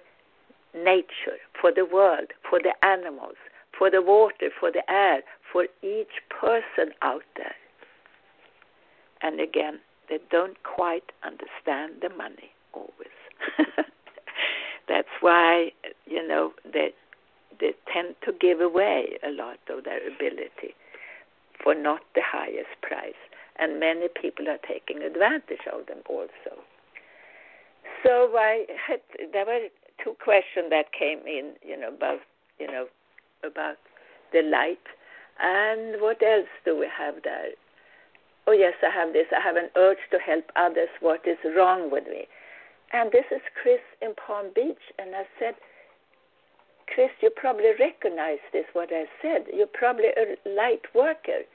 [0.73, 3.35] nature, for the world, for the animals,
[3.77, 5.21] for the water, for the air,
[5.51, 7.55] for each person out there.
[9.21, 13.17] And again, they don't quite understand the money always.
[14.87, 15.71] That's why
[16.05, 16.91] you know they
[17.59, 20.75] they tend to give away a lot of their ability
[21.63, 23.21] for not the highest price,
[23.59, 26.59] and many people are taking advantage of them also.
[28.03, 28.99] So I had
[29.31, 29.67] there were
[30.03, 32.19] two questions that came in, you know, about
[32.59, 32.87] you know
[33.43, 33.77] about
[34.33, 34.81] the light,
[35.41, 37.51] and what else do we have there?
[38.47, 39.27] Oh yes, I have this.
[39.35, 40.89] I have an urge to help others.
[40.99, 42.27] What is wrong with me?
[42.93, 45.55] And this is Chris in Palm Beach, and I said.
[46.93, 49.45] Chris, you probably recognize this, what I said.
[49.53, 51.47] You're probably a light worker.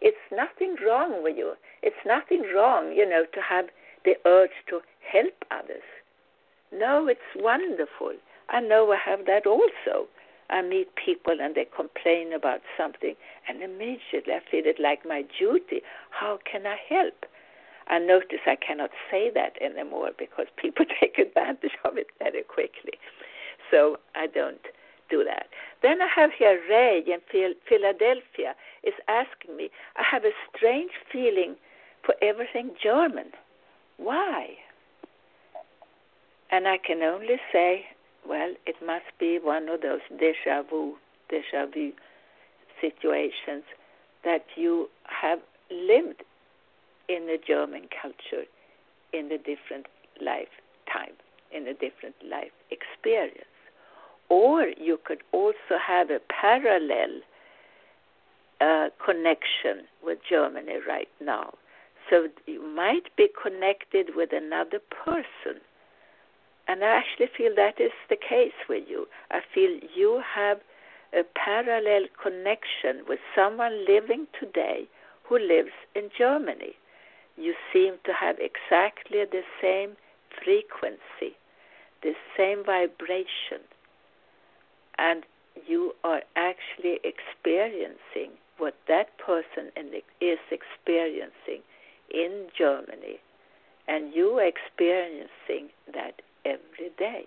[0.00, 1.52] It's nothing wrong with you.
[1.82, 3.66] It's nothing wrong, you know, to have
[4.06, 4.80] the urge to
[5.12, 5.84] help others.
[6.72, 8.12] No, it's wonderful.
[8.48, 10.08] I know I have that also.
[10.50, 13.14] I meet people and they complain about something,
[13.48, 15.82] and immediately I feel it like my duty.
[16.10, 17.24] How can I help?
[17.86, 22.98] I notice I cannot say that anymore because people take advantage of it very quickly.
[23.70, 24.64] So I don't
[25.08, 25.46] do that.
[25.82, 27.20] Then I have here Ray in
[27.68, 31.56] Philadelphia is asking me, I have a strange feeling
[32.04, 33.32] for everything German.
[33.96, 34.50] Why?
[36.50, 37.86] And I can only say,
[38.28, 40.94] well, it must be one of those deja vu,
[41.28, 41.92] deja vu
[42.80, 43.64] situations
[44.24, 45.38] that you have
[45.70, 46.22] lived
[47.08, 48.44] in the German culture
[49.12, 49.86] in a different
[50.20, 51.14] lifetime,
[51.52, 53.44] in a different life experience.
[54.28, 57.20] Or you could also have a parallel
[58.60, 61.54] uh, connection with Germany right now.
[62.08, 65.60] So you might be connected with another person
[66.70, 69.08] and I actually feel that is the case with you.
[69.32, 70.58] I feel you have
[71.12, 74.86] a parallel connection with someone living today
[75.24, 76.74] who lives in Germany.
[77.36, 79.96] You seem to have exactly the same
[80.44, 81.34] frequency,
[82.04, 83.66] the same vibration,
[84.96, 85.24] and
[85.66, 89.72] you are actually experiencing what that person
[90.20, 91.62] is experiencing
[92.14, 93.18] in Germany,
[93.88, 97.24] and you experiencing that every day.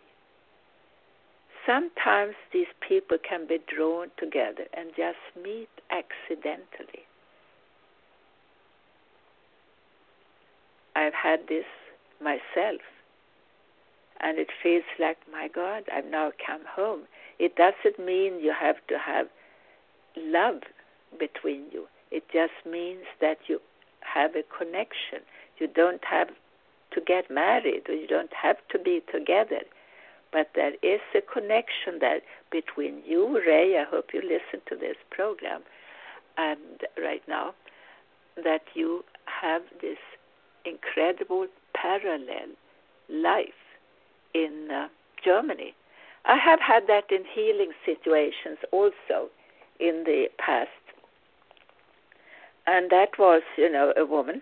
[1.65, 7.05] Sometimes these people can be drawn together and just meet accidentally.
[10.95, 11.65] I've had this
[12.21, 12.81] myself,
[14.19, 17.03] and it feels like, my God, I've now come home.
[17.39, 19.27] It doesn't mean you have to have
[20.15, 20.61] love
[21.19, 23.59] between you, it just means that you
[24.01, 25.19] have a connection.
[25.57, 26.29] You don't have
[26.93, 29.61] to get married, you don't have to be together.
[30.31, 33.77] But there is a connection there between you, Ray.
[33.77, 35.61] I hope you listen to this program,
[36.37, 37.53] and right now,
[38.43, 39.99] that you have this
[40.65, 42.49] incredible parallel
[43.09, 43.47] life
[44.33, 44.87] in uh,
[45.23, 45.75] Germany.
[46.25, 49.29] I have had that in healing situations also
[49.79, 50.69] in the past.
[52.65, 54.41] And that was, you know, a woman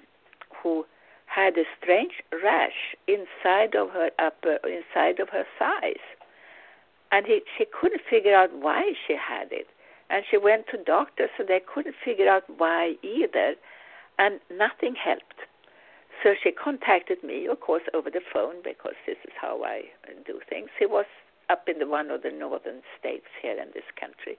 [0.62, 0.86] who
[1.34, 6.04] had a strange rash inside of her upper inside of her thighs.
[7.12, 9.67] And he, she couldn't figure out why she had it.
[10.10, 13.56] And she went to doctors and they couldn't figure out why either.
[14.20, 15.48] And nothing helped.
[16.22, 19.84] So she contacted me of course over the phone because this is how i
[20.28, 20.70] do things.
[20.78, 21.06] He was
[21.50, 24.38] up in the one of the northern states here in this country.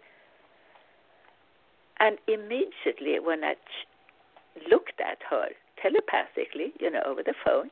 [1.98, 5.48] And immediately when i ch- looked at her
[5.82, 7.70] telepathically, you know, over the phone,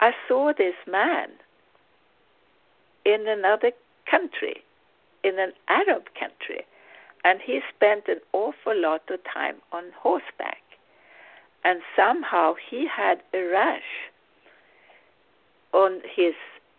[0.00, 1.30] I saw this man
[3.04, 3.72] in another
[4.10, 4.62] country,
[5.24, 6.66] in an Arab country,
[7.24, 10.62] and he spent an awful lot of time on horseback.
[11.64, 14.10] And somehow he had a rash
[15.72, 16.34] on his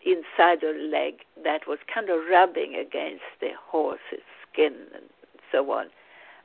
[0.05, 5.05] inside of leg that was kind of rubbing against the horse's skin and
[5.51, 5.87] so on.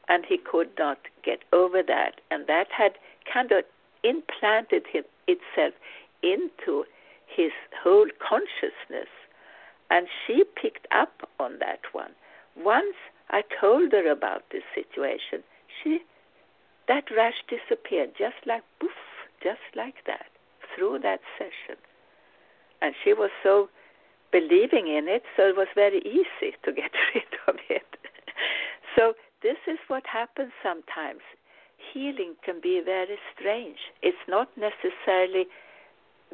[0.08, 2.20] And he could not get over that.
[2.30, 2.94] And that had
[3.30, 3.64] kind of
[4.04, 5.74] implanted him, itself
[6.22, 6.84] into
[7.26, 7.52] his
[7.82, 9.08] whole consciousness.
[9.90, 12.12] And she picked up on that one.
[12.56, 12.96] Once
[13.30, 15.42] I told her about this situation,
[15.82, 16.00] she
[16.88, 18.90] that rash disappeared just like poof,
[19.42, 20.26] just like that,
[20.74, 21.78] through that session.
[22.80, 23.68] And she was so
[24.32, 27.86] believing in it, so it was very easy to get rid of it.
[28.96, 31.20] so this is what happens sometimes
[31.92, 33.78] healing can be very strange.
[34.02, 35.46] It's not necessarily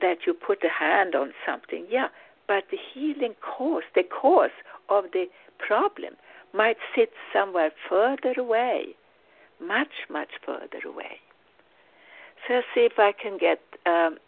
[0.00, 2.08] that you put a hand on something, yeah,
[2.46, 4.50] but the healing cause, the cause
[4.88, 5.26] of the
[5.58, 6.14] problem,
[6.54, 8.94] might sit somewhere further away,
[9.60, 11.18] much, much further away.
[12.46, 14.18] So see if I can get um,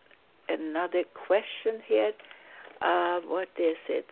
[0.48, 2.12] another question here.
[2.82, 4.06] Uh, what is it?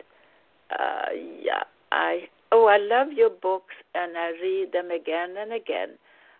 [0.71, 1.11] Uh,
[1.41, 5.97] yeah, I oh I love your books and I read them again and again.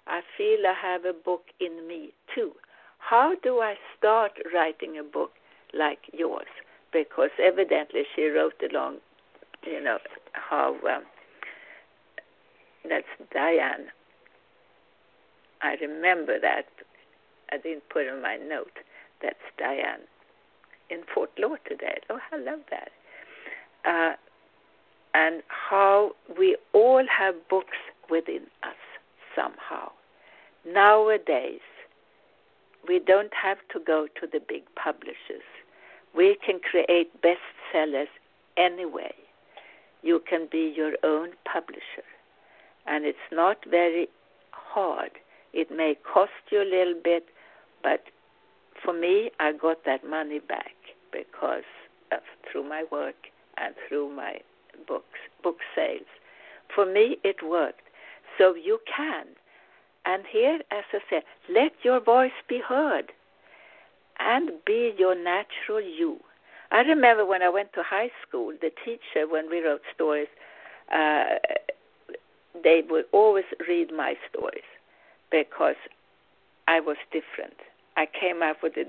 [0.09, 2.51] I feel I have a book in me too.
[2.97, 5.31] How do I start writing a book
[5.73, 6.47] like yours?
[6.91, 8.97] Because evidently she wrote along,
[9.65, 9.99] you know,
[10.33, 11.03] how um,
[12.87, 13.87] that's Diane.
[15.61, 16.65] I remember that.
[17.51, 18.79] I didn't put in my note.
[19.21, 20.01] That's Diane
[20.89, 22.01] in Fort Lauderdale.
[22.09, 22.91] Oh, I love that.
[23.85, 24.15] Uh,
[25.13, 27.77] and how we all have books
[28.09, 28.75] within us
[29.35, 29.91] somehow.
[30.65, 31.61] Nowadays,
[32.87, 35.45] we don't have to go to the big publishers.
[36.15, 38.07] We can create bestsellers
[38.57, 39.13] anyway.
[40.01, 42.07] You can be your own publisher.
[42.87, 44.07] And it's not very
[44.51, 45.11] hard.
[45.53, 47.25] It may cost you a little bit,
[47.83, 48.03] but
[48.83, 50.73] for me, I got that money back
[51.11, 51.63] because
[52.51, 53.15] through my work
[53.57, 54.39] and through my
[54.87, 56.07] books, book sales.
[56.73, 57.81] For me, it worked.
[58.37, 59.25] So you can.
[60.05, 63.11] And here, as I said, let your voice be heard
[64.19, 66.19] and be your natural you.
[66.71, 70.27] I remember when I went to high school, the teacher, when we wrote stories,
[70.93, 71.35] uh,
[72.63, 74.63] they would always read my stories
[75.31, 75.75] because
[76.67, 77.55] I was different.
[77.97, 78.85] I came up with the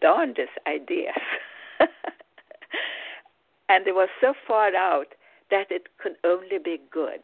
[0.00, 1.14] darndest ideas.
[3.68, 5.14] and it was so far out
[5.50, 7.22] that it could only be good.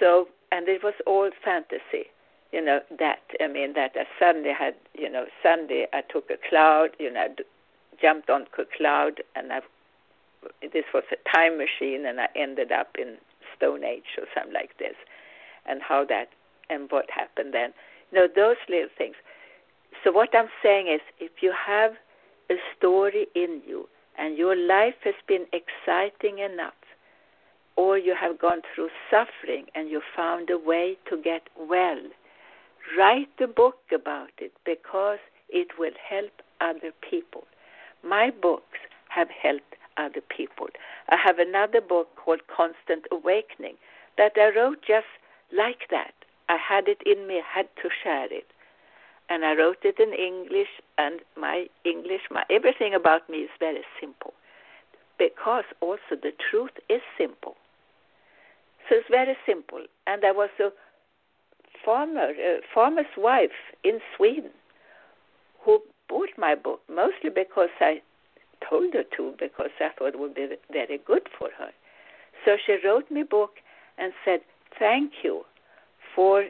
[0.00, 2.06] So, and it was all fantasy,
[2.52, 6.38] you know, that, I mean, that I suddenly had, you know, Sunday I took a
[6.48, 7.28] cloud, you know, I
[8.00, 9.60] jumped onto a cloud and I,
[10.62, 13.16] this was a time machine and I ended up in
[13.56, 14.94] Stone Age or something like this.
[15.68, 16.28] And how that,
[16.70, 17.72] and what happened then.
[18.12, 19.16] You know, those little things.
[20.04, 21.92] So what I'm saying is, if you have
[22.50, 26.74] a story in you and your life has been exciting enough,
[27.76, 32.00] or you have gone through suffering and you found a way to get well,
[32.98, 35.18] write a book about it because
[35.48, 37.44] it will help other people.
[38.02, 40.68] My books have helped other people.
[41.08, 43.76] I have another book called Constant Awakening
[44.18, 45.06] that I wrote just
[45.52, 46.14] like that.
[46.48, 48.46] I had it in me, had to share it
[49.28, 50.68] and I wrote it in English,
[50.98, 54.32] and my English, my everything about me is very simple,
[55.18, 57.56] because also the truth is simple.
[58.88, 60.70] So it's very simple, and I was a
[61.84, 63.50] farmer, a farmer's wife
[63.84, 64.50] in Sweden,
[65.64, 68.00] who bought my book mostly because I
[68.68, 71.70] told her to, because I thought it would be very good for her.
[72.44, 73.54] So she wrote me a book
[73.98, 74.40] and said,
[74.78, 75.44] "Thank you
[76.14, 76.44] for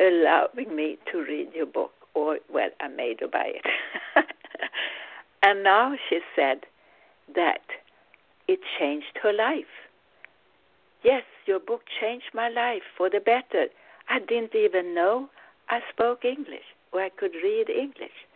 [0.00, 3.66] allowing me to read your book, or, well, I made her buy it.
[5.42, 6.60] and now she said
[7.34, 7.62] that
[8.48, 9.89] it changed her life.
[11.02, 13.66] Yes, your book changed my life for the better.
[14.08, 15.30] I didn't even know
[15.68, 18.26] I spoke English or I could read English.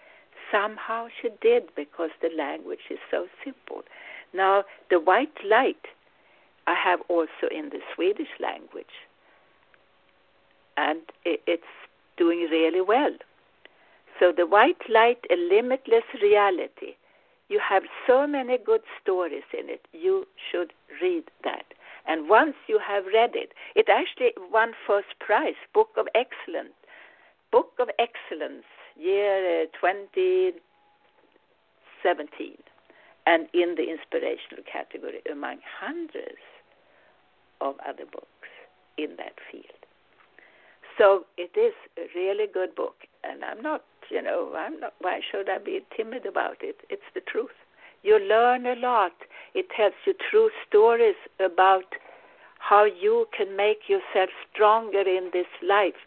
[0.51, 3.83] Somehow she did because the language is so simple.
[4.33, 5.87] Now, the white light
[6.67, 8.87] I have also in the Swedish language
[10.77, 11.63] and it's
[12.17, 13.15] doing really well.
[14.19, 16.95] So the white light, a limitless reality.
[17.49, 19.87] You have so many good stories in it.
[19.93, 21.65] You should read that.
[22.07, 26.75] And once you have read it, it actually won first prize, Book of Excellence,
[27.51, 32.59] Book of Excellence, year uh, 2017,
[33.27, 36.43] and in the inspirational category among hundreds
[37.61, 38.49] of other books
[38.99, 39.65] in that field.
[40.99, 44.95] So it is a really good book, and I'm not, you know, I'm not.
[45.01, 46.77] Why should I be timid about it?
[46.89, 47.51] It's the truth.
[48.05, 49.13] You learn a lot.
[49.55, 51.85] It tells you true stories about
[52.59, 56.07] how you can make yourself stronger in this life,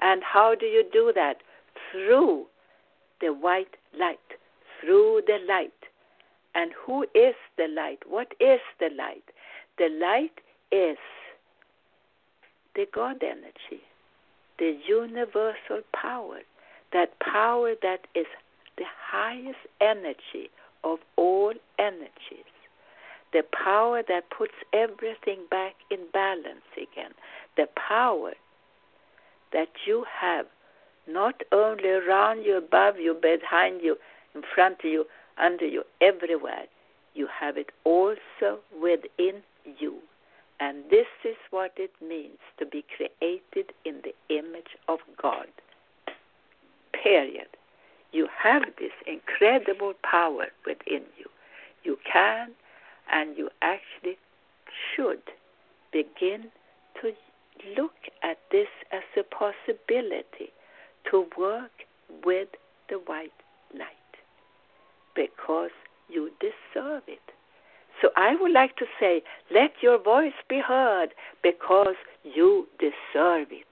[0.00, 1.38] and how do you do that
[1.90, 2.46] through
[3.20, 4.18] the white light,
[4.80, 5.72] through the light.
[6.54, 7.98] And who is the light?
[8.06, 9.24] What is the light?
[9.78, 10.40] The light
[10.70, 10.98] is
[12.74, 13.82] the God energy
[14.58, 16.40] the universal power,
[16.92, 18.26] that power that is
[18.76, 20.50] the highest energy
[20.84, 22.44] of all energies,
[23.32, 27.12] the power that puts everything back in balance again,
[27.56, 28.32] the power
[29.52, 30.46] that you have
[31.06, 33.96] not only around you, above you, behind you,
[34.34, 35.04] in front of you,
[35.38, 36.64] under you, everywhere.
[37.14, 39.42] You have it also within
[39.78, 39.96] you.
[40.60, 45.46] And this is what it means to be created in the image of God.
[47.02, 47.46] period,
[48.12, 51.26] you have this incredible power within you.
[51.82, 52.50] You can
[53.12, 54.18] and you actually
[54.94, 55.22] should
[55.92, 56.50] begin
[57.00, 57.12] to
[57.76, 57.92] look
[58.22, 60.52] at this as a possibility
[61.10, 61.70] to work
[62.24, 62.48] with
[62.88, 63.32] the white
[63.74, 63.90] light
[65.14, 65.70] because
[66.08, 67.20] you deserve it.
[68.00, 71.08] So I would like to say, let your voice be heard
[71.42, 73.66] because you deserve it.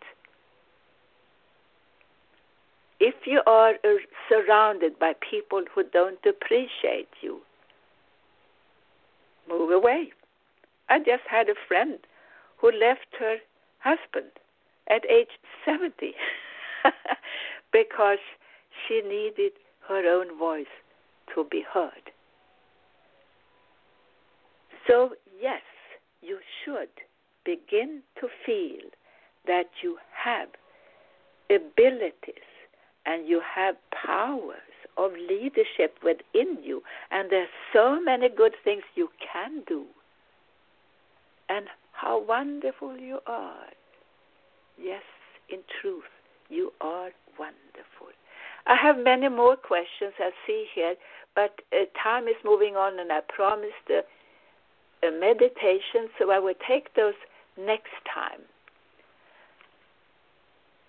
[2.99, 3.89] If you are uh,
[4.29, 7.41] surrounded by people who don't appreciate you,
[9.49, 10.13] move away.
[10.89, 11.99] I just had a friend
[12.59, 13.37] who left her
[13.81, 14.31] husband
[14.89, 15.29] at age
[15.65, 16.15] 70
[17.73, 18.19] because
[18.87, 19.53] she needed
[19.89, 20.67] her own voice
[21.35, 22.11] to be heard.
[24.87, 25.63] So, yes,
[26.23, 26.89] you should
[27.45, 28.91] begin to feel
[29.47, 30.49] that you have
[31.51, 32.56] abilities
[33.07, 34.57] and you have powers
[34.97, 39.85] of leadership within you, and there's so many good things you can do.
[41.49, 43.69] And how wonderful you are.
[44.79, 45.03] Yes,
[45.49, 46.05] in truth,
[46.49, 48.09] you are wonderful.
[48.67, 50.95] I have many more questions I see here,
[51.35, 56.55] but uh, time is moving on, and I promised a, a meditation, so I will
[56.67, 57.15] take those
[57.57, 58.41] next time.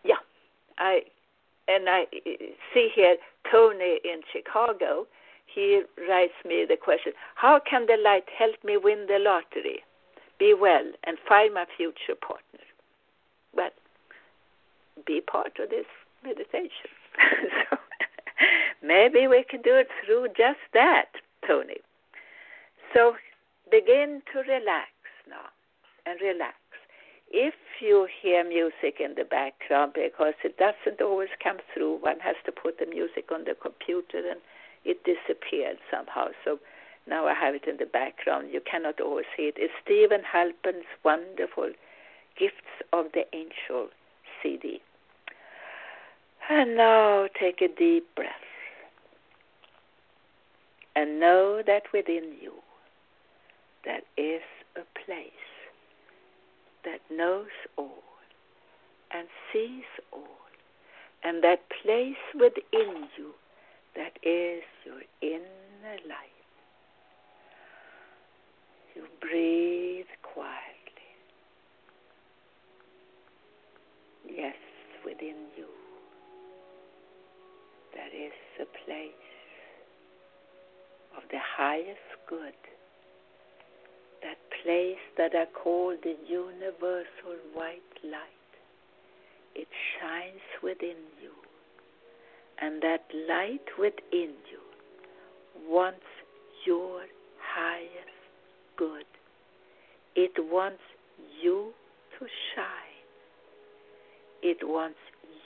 [0.03, 0.15] Yeah,
[0.79, 1.01] I
[1.67, 2.05] and I
[2.73, 3.17] see here
[3.51, 5.07] Tony in Chicago.
[5.45, 9.83] He writes me the question: How can the light help me win the lottery,
[10.39, 12.65] be well, and find my future partner?
[13.53, 13.71] Well,
[15.05, 15.85] be part of this
[16.23, 16.91] meditation.
[17.69, 17.77] so
[18.83, 21.09] maybe we can do it through just that,
[21.47, 21.77] Tony.
[22.93, 23.13] So
[23.69, 24.89] begin to relax
[25.29, 25.49] now
[26.05, 26.55] and relax.
[27.29, 32.35] If you hear music in the background, because it doesn't always come through, one has
[32.45, 34.39] to put the music on the computer and
[34.85, 36.29] it disappeared somehow.
[36.45, 36.59] So
[37.07, 38.49] now I have it in the background.
[38.51, 39.55] You cannot always see it.
[39.57, 41.71] It's Steven Halpern's wonderful
[42.39, 43.89] Gifts of the Angel
[44.41, 44.79] CD.
[46.49, 48.31] And now take a deep breath.
[50.95, 52.53] And know that within you
[53.83, 54.41] there is
[54.75, 55.56] a place
[56.87, 58.03] that knows all
[59.11, 59.83] and sees
[60.13, 60.23] all.
[61.23, 63.33] And that place within you
[63.95, 66.37] that is your inner light.
[68.95, 71.11] You breathe quietly.
[74.29, 74.55] Yes,
[75.03, 75.65] within you
[77.93, 79.11] there is a place
[81.17, 82.53] of the highest good,
[84.23, 88.51] that place that I call the universal white light.
[89.55, 89.67] It
[89.99, 91.31] shines within you,
[92.61, 94.61] and that light within you
[95.67, 96.05] wants
[96.65, 97.01] your
[97.39, 98.17] highest
[98.77, 99.05] good.
[100.15, 100.81] It wants
[101.41, 101.73] you
[102.19, 102.87] to shine.
[104.43, 104.99] It wants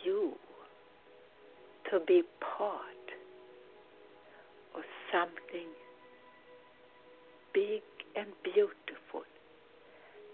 [0.04, 0.34] you
[1.92, 2.86] to be part
[4.76, 5.68] of something
[7.54, 7.82] big
[8.16, 9.24] and beautiful.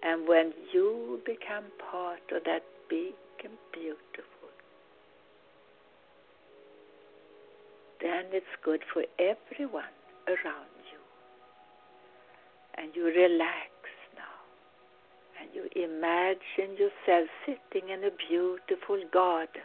[0.03, 4.49] And when you become part of that big and beautiful,
[8.01, 9.95] then it's good for everyone
[10.27, 11.01] around you.
[12.75, 13.71] And you relax
[14.15, 14.37] now.
[15.41, 19.63] And you imagine yourself sitting in a beautiful garden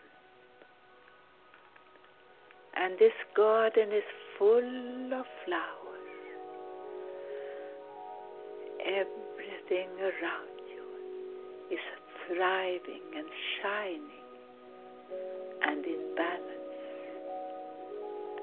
[2.75, 4.03] and this garden is
[4.39, 5.82] full of flowers.
[8.85, 10.83] Everything around you
[11.71, 11.79] is
[12.27, 13.27] thriving and
[13.63, 14.23] shining
[15.63, 16.51] and in balance.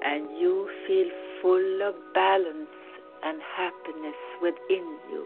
[0.01, 1.09] And you feel
[1.41, 2.69] full of balance
[3.23, 5.25] and happiness within you.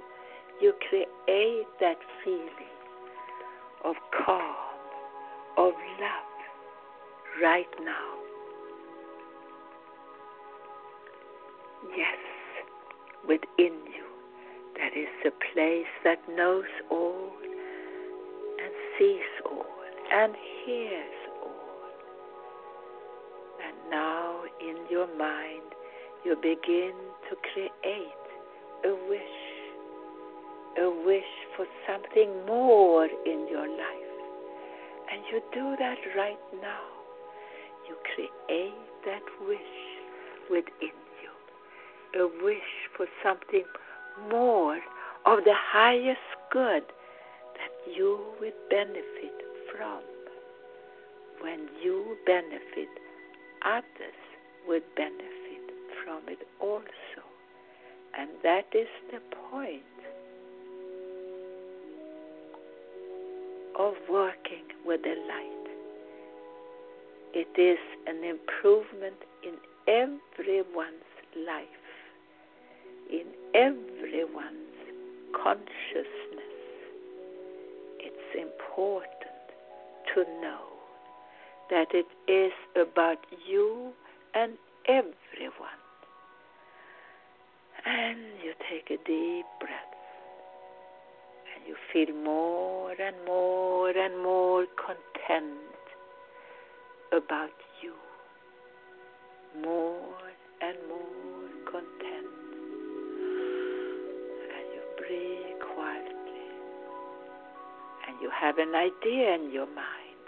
[0.60, 2.74] You create that feeling
[3.86, 3.96] of
[4.26, 4.56] calm,
[5.58, 6.34] of love
[7.40, 8.14] right now.
[11.96, 12.18] Yes,
[13.28, 14.13] within you
[14.84, 17.32] there is the place that knows all
[18.60, 19.66] and sees all
[20.12, 20.34] and
[20.66, 21.88] hears all.
[23.66, 25.72] And now in your mind
[26.26, 26.92] you begin
[27.30, 28.26] to create
[28.84, 29.40] a wish,
[30.82, 34.14] a wish for something more in your life.
[35.14, 36.84] And you do that right now.
[37.88, 38.74] You create
[39.06, 39.60] that wish
[40.50, 43.64] within you, a wish for something
[44.30, 44.80] more
[45.26, 46.20] of the highest
[46.52, 49.34] good that you will benefit
[49.72, 50.02] from
[51.44, 52.88] when you benefit
[53.66, 54.20] others
[54.66, 55.66] would benefit
[56.04, 57.24] from it also.
[58.18, 59.20] And that is the
[59.52, 59.84] point
[63.78, 65.68] of working with the light.
[67.34, 69.56] It is an improvement in
[69.88, 71.83] everyone's life,
[73.14, 74.80] in everyone's
[75.36, 76.08] consciousness.
[78.00, 79.46] It's important
[80.16, 80.66] to know
[81.70, 83.94] that it is about you
[84.34, 84.54] and
[84.88, 85.80] everyone.
[87.86, 89.94] And you take a deep breath
[91.56, 95.60] and you feel more and more and more content
[97.12, 97.52] about
[97.84, 97.94] you.
[99.62, 100.33] More
[108.24, 110.24] you have an idea in your mind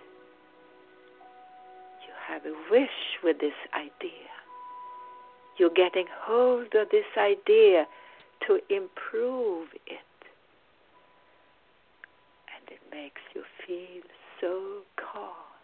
[2.06, 4.30] You have a wish with this idea.
[5.58, 7.86] You're getting hold of this idea
[8.46, 10.12] to improve it.
[12.54, 14.04] And it makes you feel
[14.42, 15.56] so calm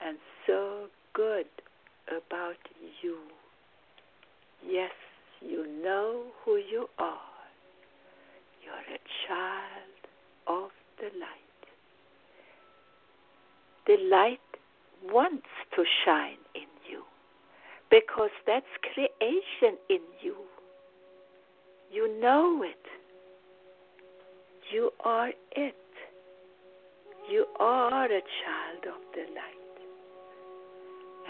[0.00, 1.46] and so good
[2.06, 2.62] about
[3.02, 3.18] you.
[4.64, 4.92] Yes,
[5.40, 7.18] you know who you are.
[8.62, 9.98] You're a child
[10.46, 11.47] of the light.
[13.88, 14.38] The light
[15.02, 17.02] wants to shine in you
[17.90, 20.36] because that's creation in you.
[21.90, 22.76] You know it.
[24.70, 25.74] You are it.
[27.30, 29.78] You are a child of the light.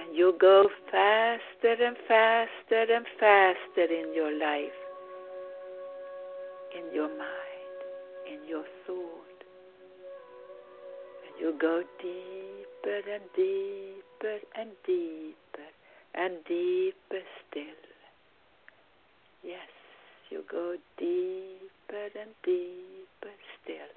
[0.01, 4.81] And you go faster and faster and faster in your life,
[6.77, 7.79] in your mind,
[8.33, 9.45] in your thought.
[11.25, 12.48] And you go deep
[12.89, 15.69] deeper and deeper and deeper
[16.15, 17.83] and deeper still.
[19.45, 19.69] Yes,
[20.31, 23.97] you go deeper and deeper still.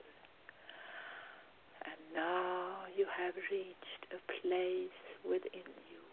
[1.86, 6.04] And now you have reached a place within you.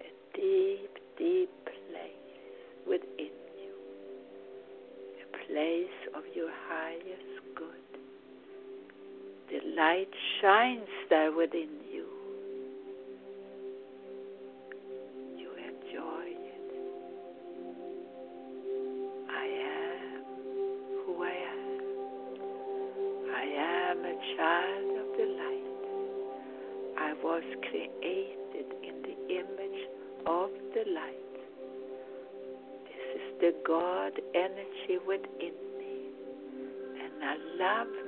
[0.00, 2.36] A deep, deep place
[2.86, 3.76] within you.
[5.22, 7.85] A place of your highest good
[9.48, 10.08] the light
[10.40, 12.06] shines there within you.
[15.38, 16.70] You enjoy it.
[19.30, 20.24] I am
[21.04, 21.66] who I am.
[23.34, 25.66] I am a child of the light.
[26.98, 29.88] I was created in the image
[30.26, 31.34] of the light.
[32.84, 36.10] This is the God energy within me.
[37.00, 38.05] And I love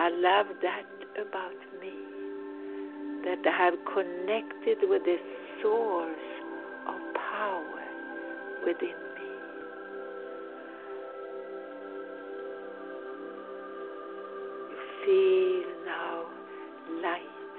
[0.00, 0.86] I love that
[1.20, 1.92] about me,
[3.22, 5.18] that I have connected with the
[5.60, 6.30] source
[6.88, 7.84] of power
[8.64, 9.28] within me.
[14.70, 16.24] You feel now
[17.02, 17.54] light.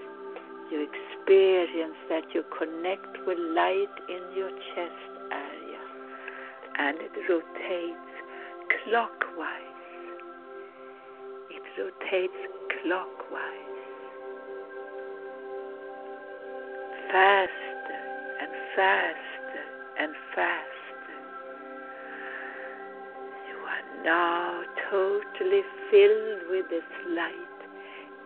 [0.71, 5.83] You experience that you connect with light in your chest area
[6.79, 8.11] and it rotates
[8.83, 9.70] clockwise
[11.77, 12.41] rotates
[12.83, 13.79] clockwise,
[17.11, 18.01] faster
[18.41, 19.65] and faster
[19.99, 21.19] and faster.
[23.49, 27.59] You are now totally filled with this light.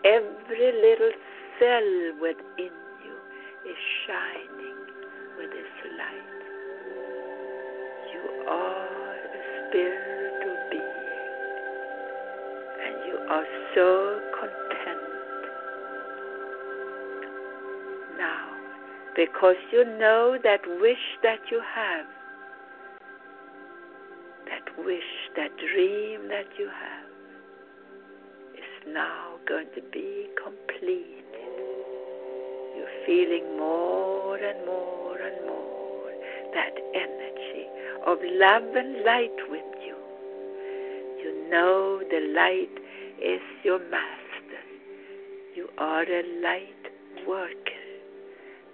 [0.05, 1.11] Every little
[1.59, 1.89] cell
[2.21, 2.73] within
[3.03, 3.15] you
[3.69, 4.79] is shining
[5.37, 6.34] with this light.
[13.75, 15.01] So content
[18.17, 18.47] now
[19.15, 22.05] because you know that wish that you have,
[24.45, 27.09] that wish, that dream that you have
[28.53, 31.25] is now going to be completed.
[32.77, 36.11] You're feeling more and more and more
[36.53, 37.67] that energy
[38.07, 39.95] of love and light with you.
[41.21, 42.84] You know the light
[43.21, 44.61] is your master.
[45.55, 47.85] You are a light worker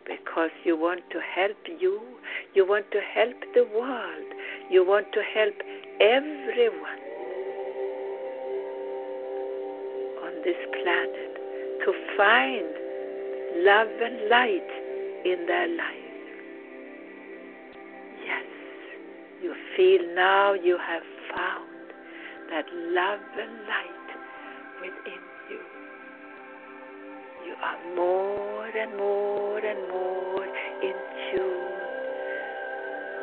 [0.05, 2.01] because you want to help you,
[2.53, 4.33] you want to help the world,
[4.69, 5.53] you want to help
[6.01, 7.01] everyone
[10.23, 11.31] on this planet
[11.85, 12.67] to find
[13.63, 14.71] love and light
[15.25, 16.01] in their life.
[18.25, 18.45] Yes,
[19.41, 21.03] you feel now you have
[21.35, 21.69] found
[22.49, 24.00] that love and light
[24.81, 25.61] within you.
[27.45, 30.45] You are more and more and more
[30.81, 30.97] in
[31.31, 31.79] tune,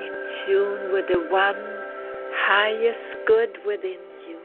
[0.06, 0.14] in
[0.46, 1.78] tune with the one
[2.46, 4.38] highest good within you.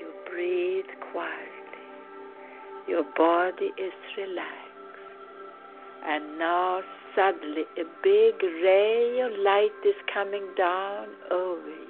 [0.00, 1.58] You breathe quietly.
[2.88, 4.58] Your body is relaxed.
[6.06, 6.80] And now
[7.14, 11.87] suddenly a big ray of light is coming down over you.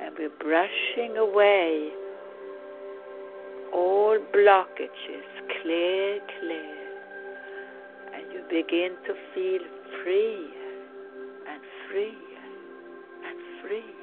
[0.00, 1.90] And we're brushing away
[3.72, 5.28] all blockages,
[5.62, 6.76] clear, clear.
[8.14, 9.60] And you begin to feel
[10.02, 10.48] free
[11.48, 12.18] and free
[13.26, 13.94] and free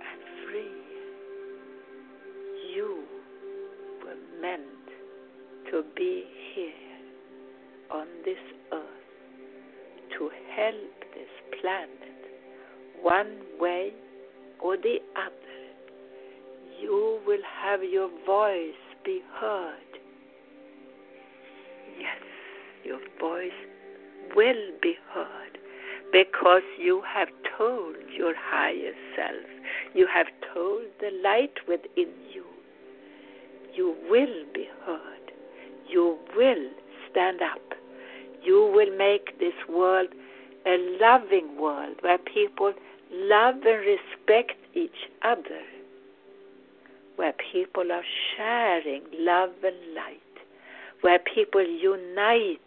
[0.00, 0.72] and free.
[2.74, 3.04] You
[4.04, 4.62] were meant
[5.70, 6.72] to be here
[7.90, 8.38] on this
[8.72, 8.84] earth
[10.18, 12.18] to help this planet
[13.02, 13.92] one way
[14.62, 15.32] or the other.
[16.80, 19.72] You will have your voice be heard.
[21.98, 22.22] Yes,
[22.84, 23.50] your voice
[24.34, 25.58] will be heard
[26.12, 29.46] because you have told your higher self,
[29.94, 32.44] you have told the light within you.
[33.74, 35.32] You will be heard.
[35.88, 36.70] You will
[37.10, 37.60] stand up.
[38.42, 40.08] You will make this world
[40.66, 42.72] a loving world where people
[43.12, 45.62] love and respect each other,
[47.16, 48.04] where people are
[48.36, 50.20] sharing love and light,
[51.00, 52.60] where people unite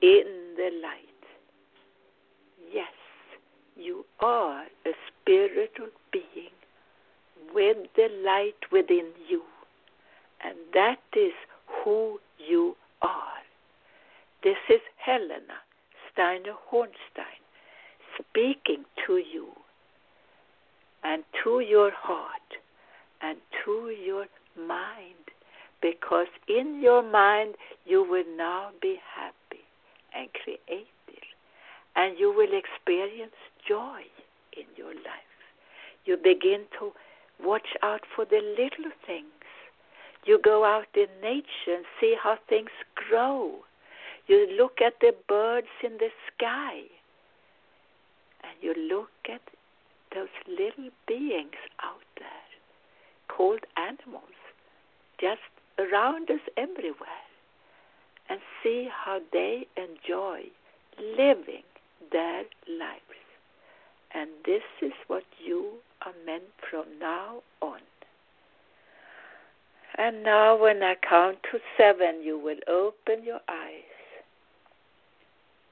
[0.00, 0.98] in the light.
[2.72, 2.92] Yes,
[3.76, 6.52] you are a spiritual being
[7.54, 9.42] with the light within you,
[10.44, 11.32] and that is
[11.84, 13.42] who you are.
[14.42, 15.58] This is Helena
[16.12, 17.41] Steiner Hornstein
[18.30, 19.48] speaking to you
[21.04, 22.58] and to your heart
[23.20, 25.14] and to your mind
[25.80, 27.54] because in your mind
[27.84, 29.64] you will now be happy
[30.14, 30.88] and creative
[31.96, 33.34] and you will experience
[33.68, 34.00] joy
[34.56, 35.32] in your life.
[36.04, 36.92] You begin to
[37.44, 39.26] watch out for the little things.
[40.24, 43.58] You go out in nature and see how things grow.
[44.28, 46.82] You look at the birds in the sky
[48.42, 49.40] and you look at
[50.14, 52.28] those little beings out there
[53.28, 54.36] called animals
[55.20, 55.40] just
[55.78, 57.26] around us everywhere
[58.28, 60.42] and see how they enjoy
[61.16, 61.62] living
[62.10, 63.02] their lives.
[64.14, 65.72] And this is what you
[66.04, 67.80] are meant from now on.
[69.98, 73.82] And now, when I count to seven, you will open your eyes.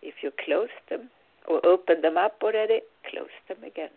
[0.02, 1.10] If you close them
[1.48, 3.90] or open them up already, close them again.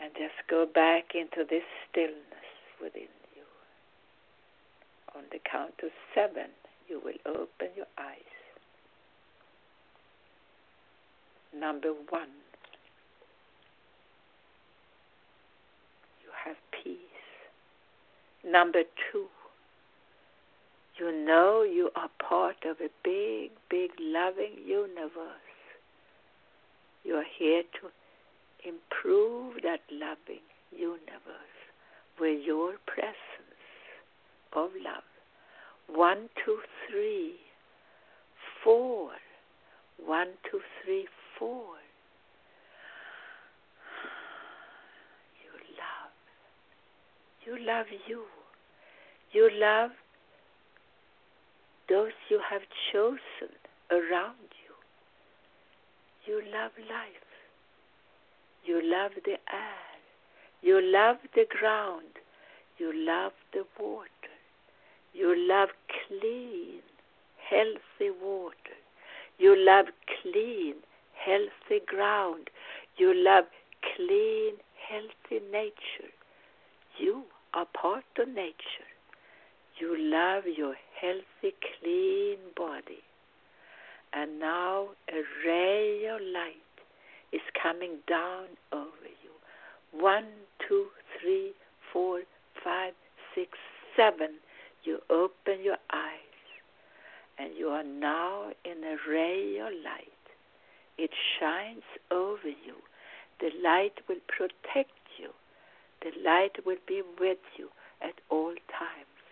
[0.00, 2.48] And just go back into this stillness
[2.80, 3.42] within you.
[5.16, 6.50] On the count of seven,
[6.88, 8.16] you will open your eyes.
[11.58, 12.28] Number one,
[16.22, 16.96] you have peace.
[18.44, 19.26] Number two,
[20.98, 25.47] you know you are part of a big, big loving universe.
[27.04, 27.88] You are here to
[28.68, 31.58] improve that loving universe
[32.20, 33.16] with your presence
[34.52, 35.04] of love.
[35.88, 37.36] One, two, three,
[38.62, 39.10] four.
[40.04, 41.06] One, two, three,
[41.38, 41.64] four.
[45.44, 46.12] You love.
[47.46, 48.22] You love you.
[49.32, 49.90] You love
[51.88, 53.54] those you have chosen
[53.90, 54.47] around
[56.28, 56.42] you.
[56.52, 57.28] Love life.
[58.64, 59.88] You love the air.
[60.62, 62.18] You love the ground.
[62.78, 64.08] You love the water.
[65.14, 65.70] You love
[66.06, 66.82] clean,
[67.50, 68.78] healthy water.
[69.38, 69.86] You love
[70.22, 70.74] clean,
[71.14, 72.50] healthy ground.
[72.98, 73.44] You love
[73.96, 74.54] clean,
[74.88, 76.12] healthy nature.
[76.98, 77.24] You
[77.54, 78.90] are part of nature.
[79.80, 83.02] You love your healthy, clean body.
[84.18, 86.74] And now a ray of light
[87.32, 89.30] is coming down over you.
[89.92, 90.26] One,
[90.66, 90.86] two,
[91.20, 91.52] three,
[91.92, 92.22] four,
[92.64, 92.94] five,
[93.32, 93.50] six,
[93.96, 94.40] seven.
[94.82, 96.34] You open your eyes
[97.38, 100.24] and you are now in a ray of light.
[100.98, 102.74] It shines over you.
[103.38, 105.30] The light will protect you.
[106.02, 107.68] The light will be with you
[108.02, 109.22] at all times.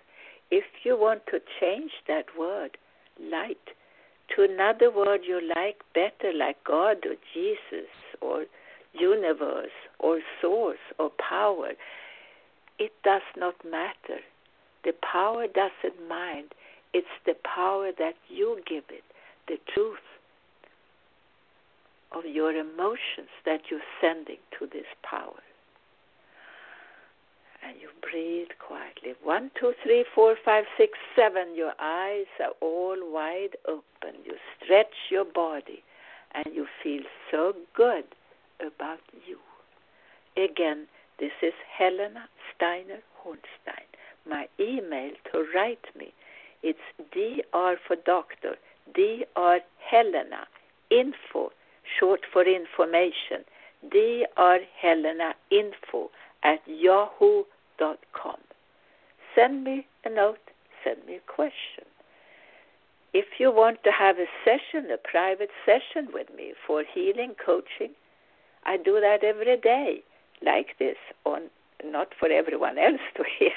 [0.53, 2.79] If you want to change that word,
[3.21, 3.57] light,
[4.35, 7.89] to another word you like better, like God or Jesus
[8.21, 8.45] or
[8.93, 11.73] universe or source or power,
[12.79, 14.21] it does not matter.
[14.85, 16.53] The power doesn't mind.
[16.93, 19.05] It's the power that you give it,
[19.49, 19.99] the truth
[22.13, 25.43] of your emotions that you're sending to this power.
[27.67, 29.15] And you breathe quietly.
[29.25, 31.57] One, two, three, four, five, six, seven.
[31.57, 34.21] Your eyes are all wide open.
[34.25, 35.83] You stretch your body
[36.33, 38.05] and you feel so good
[38.61, 39.39] about you.
[40.37, 40.87] Again,
[41.19, 43.89] this is Helena Steiner Hornstein.
[44.29, 46.13] My email to write me,
[46.63, 46.79] it's
[47.13, 48.57] dr for doctor,
[48.95, 50.47] dr Helena
[50.91, 51.51] info,
[51.99, 53.45] short for information,
[53.91, 56.11] dr Helena info
[56.43, 57.56] at yahoo.com.
[59.37, 60.39] Send me a note,
[60.83, 61.85] send me a question.
[63.13, 67.93] If you want to have a session, a private session with me for healing coaching,
[68.65, 70.03] I do that every day,
[70.43, 71.51] like this, on
[71.85, 73.53] not for everyone else to hear,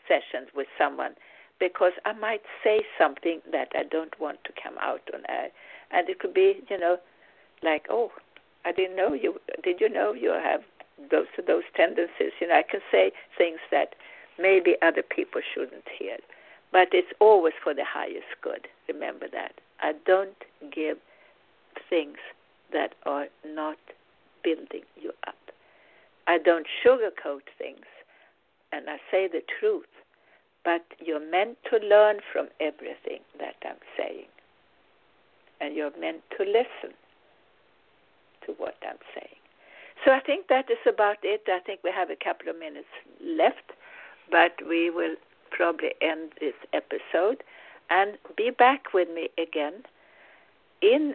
[0.08, 1.12] sessions with someone
[1.60, 5.50] because I might say something that I don't want to come out on air.
[5.92, 6.96] And it could be, you know,
[7.62, 8.10] like, oh,
[8.64, 9.34] I didn't know you.
[9.62, 10.62] Did you know you have
[11.10, 12.32] those those tendencies?
[12.40, 13.94] You know, I can say things that
[14.38, 16.16] maybe other people shouldn't hear,
[16.72, 18.66] but it's always for the highest good.
[18.88, 19.52] Remember that.
[19.80, 20.36] I don't
[20.74, 20.96] give
[21.88, 22.16] things
[22.72, 23.78] that are not
[24.42, 25.34] building you up.
[26.26, 27.86] I don't sugarcoat things,
[28.72, 29.86] and I say the truth.
[30.64, 34.26] But you're meant to learn from everything that I'm saying,
[35.60, 36.94] and you're meant to listen
[38.46, 39.40] to what I'm saying.
[40.04, 41.42] So I think that is about it.
[41.48, 42.88] I think we have a couple of minutes
[43.24, 43.72] left,
[44.30, 45.16] but we will
[45.50, 47.42] probably end this episode
[47.90, 49.82] and be back with me again
[50.80, 51.14] in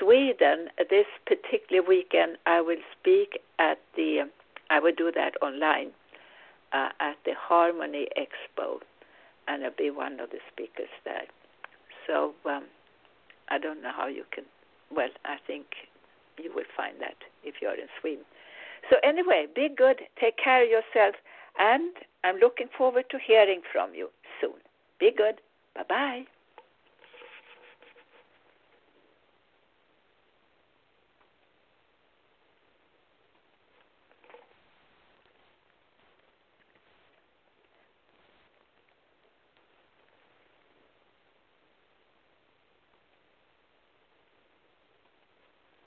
[0.00, 2.38] Sweden this particular weekend.
[2.46, 4.28] I will speak at the
[4.68, 5.92] I will do that online
[6.72, 8.80] uh, at the Harmony Expo,
[9.46, 11.26] and I'll be one of the speakers there.
[12.06, 12.64] So um,
[13.48, 14.44] I don't know how you can.
[14.90, 15.66] Well, I think
[16.38, 18.24] you will find that if you're in Sweden.
[18.90, 21.14] So anyway, be good, take care of yourself,
[21.58, 21.92] and
[22.24, 24.60] I'm looking forward to hearing from you soon.
[24.98, 25.40] Be good.
[25.74, 26.35] Bye bye.